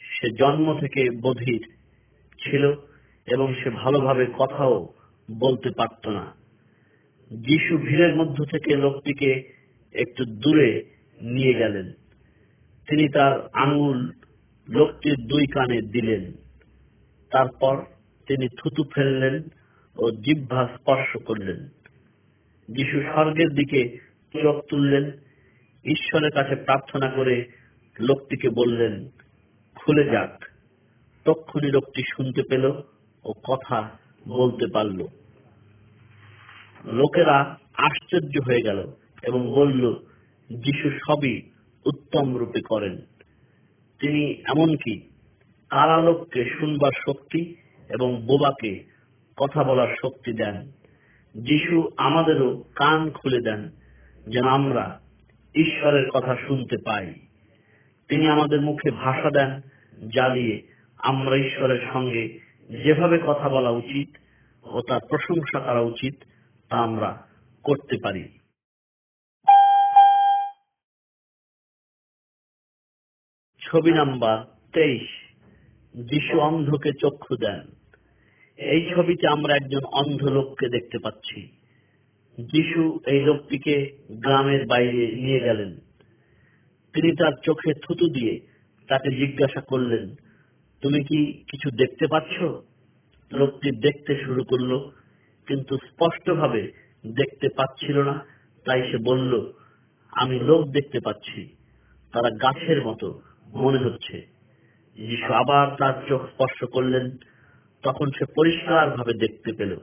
সে 0.00 0.30
জন্ম 0.30 0.80
থেকে 0.80 1.10
বধির 1.22 1.76
ছিল। 2.38 2.95
এবং 3.26 3.54
সে 3.54 3.70
ভালোভাবে 3.70 4.26
কথাও 4.38 4.88
বলতে 5.38 5.70
পারত 5.76 6.08
না। 6.08 6.34
যিশু 7.30 7.78
ভিড়ের 7.78 8.16
মধ্য 8.16 8.44
থেকে 8.44 8.76
লোকটিকে 8.76 9.52
একটু 9.92 10.24
দূরে 10.24 10.84
নিয়ে 11.20 11.54
গেলেন। 11.54 11.92
তিনি 12.88 13.08
তার 13.08 13.48
আঙুল 13.52 14.12
লোকটির 14.68 15.14
দুই 15.14 15.46
কানে 15.46 15.82
দিলেন। 15.82 16.32
তারপর 17.30 17.84
তিনি 18.28 18.48
থুতু 18.48 18.84
ফেললেন 18.84 19.42
ও 19.96 20.10
জিহ্বা 20.10 20.68
স্পর্শ 20.76 21.16
করলেন। 21.22 21.68
যিশু 22.68 23.00
স্বর্গের 23.00 23.48
দিকে 23.48 23.98
চোখ 24.42 24.64
তুললেন, 24.68 25.10
ঈশ্বরের 25.84 26.30
কাছে 26.30 26.56
প্রার্থনা 26.56 27.10
করে 27.10 27.44
লোকটিকে 28.00 28.48
বললেন, 28.48 29.08
খুলে 29.74 30.04
যাক। 30.04 30.44
তক্ষুনি 31.24 31.70
লোকটি 31.70 32.02
শুনতে 32.16 32.42
পেল। 32.42 32.82
ও 33.26 33.32
কথা 33.32 33.90
বলতে 34.28 34.66
পারল। 34.66 35.06
লোকেরা 36.84 37.58
আশ্চর্য 37.74 38.40
হয়ে 38.46 38.62
গেল 38.62 38.92
এবং 39.22 39.46
বলল, 39.54 39.94
যিশু 40.50 40.90
সবই 41.06 41.42
উত্তম 41.86 42.36
রূপে 42.36 42.60
করেন। 42.60 42.96
তিনি 44.00 44.30
এমনকি 44.30 45.00
কারা 45.70 46.02
লোককে 46.02 46.50
শুনবার 46.58 46.90
শক্তি 47.08 47.54
এবং 47.88 48.22
বোবাকে 48.26 48.84
কথা 49.36 49.64
বলার 49.64 49.94
শক্তি 50.02 50.32
দেন। 50.32 50.54
যিশু 51.34 51.90
আমাদেরও 51.96 52.64
কান 52.74 53.10
খুলে 53.10 53.40
দেন, 53.40 53.70
যেন 54.28 54.46
আমরা 54.48 55.00
ঈশ্বরের 55.54 56.10
কথা 56.10 56.36
শুনতে 56.46 56.76
পাই। 56.84 57.14
তিনি 58.08 58.28
আমাদের 58.28 58.60
মুখে 58.60 58.90
ভাষা 58.90 59.30
দেন 59.30 59.60
যা 60.08 60.28
দিয়ে 60.28 60.62
আমরা 60.98 61.36
ঈশ্বরের 61.36 61.86
সঙ্গে 61.92 62.45
যেভাবে 62.70 63.18
কথা 63.26 63.48
বলা 63.48 63.70
উচিত 63.70 64.16
ও 64.64 64.80
তার 64.80 65.00
প্রশংসা 65.08 65.60
করা 65.60 65.80
উচিত, 65.80 66.14
তা 66.68 66.76
আমরা 66.76 67.28
করতে 67.62 67.96
পারি। 68.02 68.38
ছবি 73.60 73.92
নাম্বার 73.92 74.44
তেইশ, 74.72 75.08
যিশু 75.94 76.40
অন্ধকে 76.40 76.90
চক্ষু 77.00 77.36
দেন। 77.36 77.66
এই 78.56 78.94
ছবিতে 78.94 79.28
আমরা 79.28 79.56
একজন 79.56 79.84
অন্ধ 79.84 80.24
লোককে 80.24 80.68
দেখতে 80.68 80.98
পাচ্ছি। 80.98 81.48
যিশু 82.38 83.00
এই 83.06 83.24
লোকটিকে 83.24 83.98
গ্রামের 84.10 84.66
বাইরে 84.66 85.06
নিয়ে 85.06 85.40
গেলেন। 85.40 85.76
তিনি 86.92 87.16
তার 87.16 87.32
চোখে 87.42 87.72
থুতু 87.74 88.08
দিয়ে 88.08 88.40
তাকে 88.88 89.10
জিজ্ঞাসা 89.10 89.60
করলেন 89.60 90.14
তুমি 90.82 91.04
কি 91.04 91.32
কিছু 91.32 91.70
দেখতে 91.70 92.06
পাচ্ছ? 92.06 92.42
লোকটি 93.32 93.70
দেখতে 93.70 94.24
শুরু 94.24 94.44
করল, 94.44 94.90
কিন্তু 95.46 95.76
স্পষ্টভাবে 95.76 96.72
দেখতে 97.06 97.48
পাচ্ছিল 97.56 98.02
না। 98.02 98.24
তাই 98.64 98.90
সে 98.90 98.98
বলল, 98.98 99.52
আমি 100.12 100.40
লোক 100.40 100.68
দেখতে 100.70 101.00
পাচ্ছি। 101.00 101.56
তারা 102.12 102.30
গাছের 102.30 102.86
মতো, 102.86 103.20
মনে 103.54 103.78
হচ্ছে। 103.78 104.26
যিশু 104.96 105.32
আবার 105.32 105.76
তার 105.76 105.92
চোখ 106.08 106.26
স্পর্শ 106.26 106.64
করলেন। 106.64 107.16
তখন 107.82 108.10
সে 108.18 108.24
পরিষ্কার 108.36 108.90
ভাবে 108.90 109.14
দেখতে 109.14 109.52
পেল। 109.52 109.76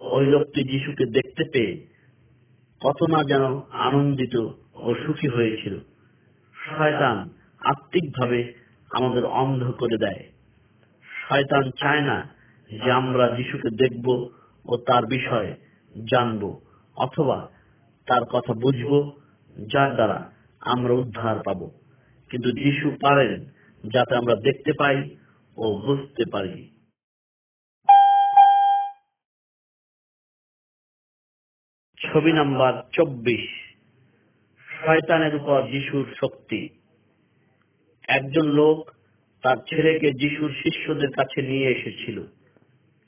ওই 0.00 0.26
লোকটি 0.26 0.64
যিশুকে 0.64 1.04
দেখতে 1.06 1.44
পেয়ে 1.52 1.86
কত 2.80 3.02
না 3.02 3.24
যেন 3.24 3.60
আনন্দিত 3.70 4.36
ও 4.74 4.94
সুখী 4.94 5.28
হয়েছিল। 5.28 5.78
শয়তান 6.54 7.28
আত্মিকভাবে 7.60 8.67
আমাদের 8.90 9.24
অন্ধ 9.24 9.70
করে 9.70 9.98
দেয়। 9.98 10.32
শয়তান 11.28 11.70
চায় 11.70 12.00
না 12.00 12.34
যে 12.70 12.92
আমরা 12.92 13.36
যিশুকে 13.36 13.70
দেখব 13.70 14.28
ও 14.66 14.76
তার 14.76 15.06
বিষয়ে 15.06 15.56
জানব, 16.10 16.60
অথবা 16.96 17.50
তার 18.06 18.24
কথা 18.24 18.52
বুঝব, 18.52 19.20
যার 19.72 19.94
দ্বারা 19.94 20.32
আমরা 20.60 20.92
উদ্ধার 20.92 21.36
পাব। 21.44 21.70
কিন্তু 22.30 22.50
যিশু 22.50 22.90
পারেন 22.90 23.44
যাতে 23.90 24.16
আমরা 24.16 24.34
দেখতে 24.34 24.72
পাই 24.72 25.16
ও 25.56 25.78
বুঝতে 25.78 26.24
পারি। 26.32 26.78
ছবি 32.12 32.32
নাম্বার 32.32 32.82
চব্বিশ। 32.92 33.50
শয়তানের 34.84 35.34
উপর 35.34 35.62
যিশুর 35.62 36.14
শক্তি। 36.20 36.77
একজন 38.08 38.46
লোক 38.46 38.90
তার 39.42 39.56
ছেলেকে 39.56 40.12
যিশুর 40.12 40.54
শিষ্যদের 40.62 41.10
কাছে 41.10 41.42
নিয়ে 41.42 41.68
এসেছিল। 41.68 42.22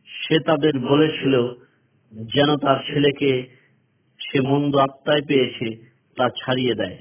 সে 0.07 0.39
তাদের 0.41 0.79
বলেছিল 0.79 1.49
যেন 2.13 2.57
তার 2.57 2.77
ছেলেকে 2.87 3.43
সে 4.19 4.41
মন্দ 4.41 4.77
আত্মায় 4.77 5.23
পেয়েছে 5.23 5.91
তা 6.17 6.29
ছাড়িয়ে 6.29 6.75
দেয়। 6.75 6.99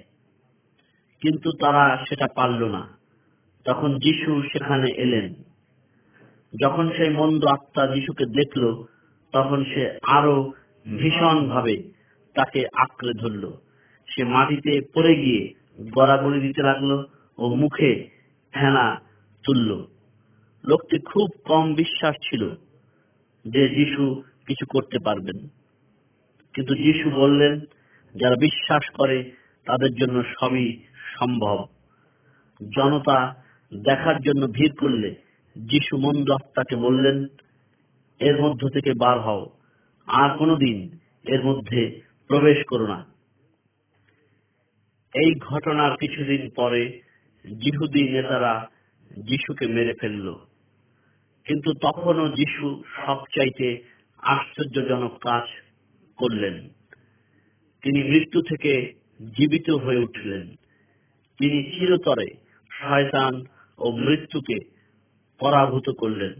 কিন্তু 1.21 1.51
তারা 1.51 2.05
সেটা 2.09 2.27
পারল 2.35 2.63
না। 2.63 2.97
তখন 3.65 3.95
যিশু 3.95 4.41
সেখানে 4.51 4.91
এলেন। 4.91 5.33
যখন 6.61 6.91
সেই 6.97 7.09
মন্দ 7.09 7.45
আত্মা 7.45 7.87
যিশুকে 7.87 8.25
দেখল, 8.25 8.83
তখন 9.31 9.63
সে 9.63 9.97
আরও 10.03 10.53
ভীষণ 10.97 11.49
ভাবে 11.49 11.83
তাকে 12.33 12.65
আঁকড়ে 12.73 13.13
ধরল। 13.13 13.51
সে 14.15 14.23
মাটিতে 14.23 14.81
পড়ে 14.93 15.15
গিয়ে 15.15 15.53
গড়াগড়ি 15.95 16.41
দিতে 16.41 16.61
লাগল। 16.61 17.03
ও 17.39 17.55
মুখে 17.55 18.09
ফেনা 18.51 19.01
তুলল। 19.43 19.87
লোকটি 20.67 20.99
খুব 20.99 21.29
কম 21.43 21.75
বিশ্বাস 21.75 22.15
ছিল 22.15 22.49
যে 23.45 23.69
যিশু 23.69 24.23
কিছু 24.45 24.65
করতে 24.65 24.99
পারবেন। 24.99 25.47
কিন্তু 26.53 26.75
যিশু 26.75 27.09
বললেন, 27.09 27.59
যারা 28.15 28.35
বিশ্বাস 28.35 28.89
করে, 28.93 29.31
তাদের 29.65 29.93
জন্য 29.93 30.23
সবই 30.39 30.83
সম্ভব। 31.19 31.67
জনতা 32.75 33.43
দেখার 33.83 34.21
জন্য 34.21 34.47
ভিড় 34.47 34.75
করলে 34.79 35.15
যিশু 35.57 35.97
মন্দ 35.97 36.31
আত্মাকে 36.31 36.75
বললেন, 36.75 37.27
এর 38.19 38.41
মধ্য 38.41 38.69
থেকে 38.69 38.93
বার 38.93 39.19
হও। 39.19 39.49
আর 40.07 40.37
কোনোদিন 40.37 40.97
এর 41.23 41.43
মধ্যে 41.43 42.01
প্রবেশ 42.27 42.57
করো 42.67 42.87
না। 42.87 43.05
এই 45.15 45.35
ঘটনার 45.35 45.97
কিছুদিন 45.97 46.49
পরে 46.55 47.08
জিহুদি 47.45 48.03
নেতারা 48.03 48.69
যিশুকে 49.17 49.67
মেরে 49.67 49.93
ফেলল। 49.93 50.33
কিন্তু 51.45 51.73
তখনও 51.73 52.29
যিশু 52.29 52.83
সবচাইতে 53.05 53.83
আশ্চর্যজনক 54.17 55.17
কাজ 55.17 55.43
করলেন। 56.17 56.67
তিনি 57.81 58.03
মৃত্যু 58.03 58.41
থেকে 58.41 58.93
জীবিত 59.37 59.69
হয়ে 59.69 59.97
উঠলেন। 59.97 60.47
তিনি 61.39 61.63
চিরতরে 61.63 62.25
শয়তান 62.71 63.43
ও 63.77 63.91
মৃত্যুকে 63.91 64.55
পরাভূত 65.39 65.89
করলেন। 65.89 66.33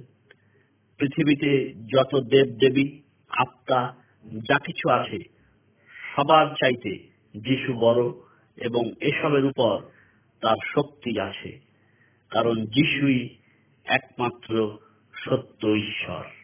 পৃথিবীতে 0.98 1.74
যত 1.74 2.16
দেব 2.16 2.46
দেবী 2.46 3.00
আত্মা, 3.30 3.96
যা 4.38 4.60
কিছু 4.60 4.90
আছে, 4.90 5.20
সবার 6.16 6.48
চাইতে 6.48 7.10
যিশু 7.42 7.74
বড় 7.74 8.04
এবং 8.58 8.92
এসবের 9.02 9.46
উপর 9.46 9.82
তার 10.42 10.60
শক্তি 10.76 11.20
আছে 11.20 11.52
কারণ 12.32 12.66
যিশুই 12.66 13.22
একমাত্র 13.86 14.78
সত্য 15.14 15.68
ঈশ্বর। 15.68 16.39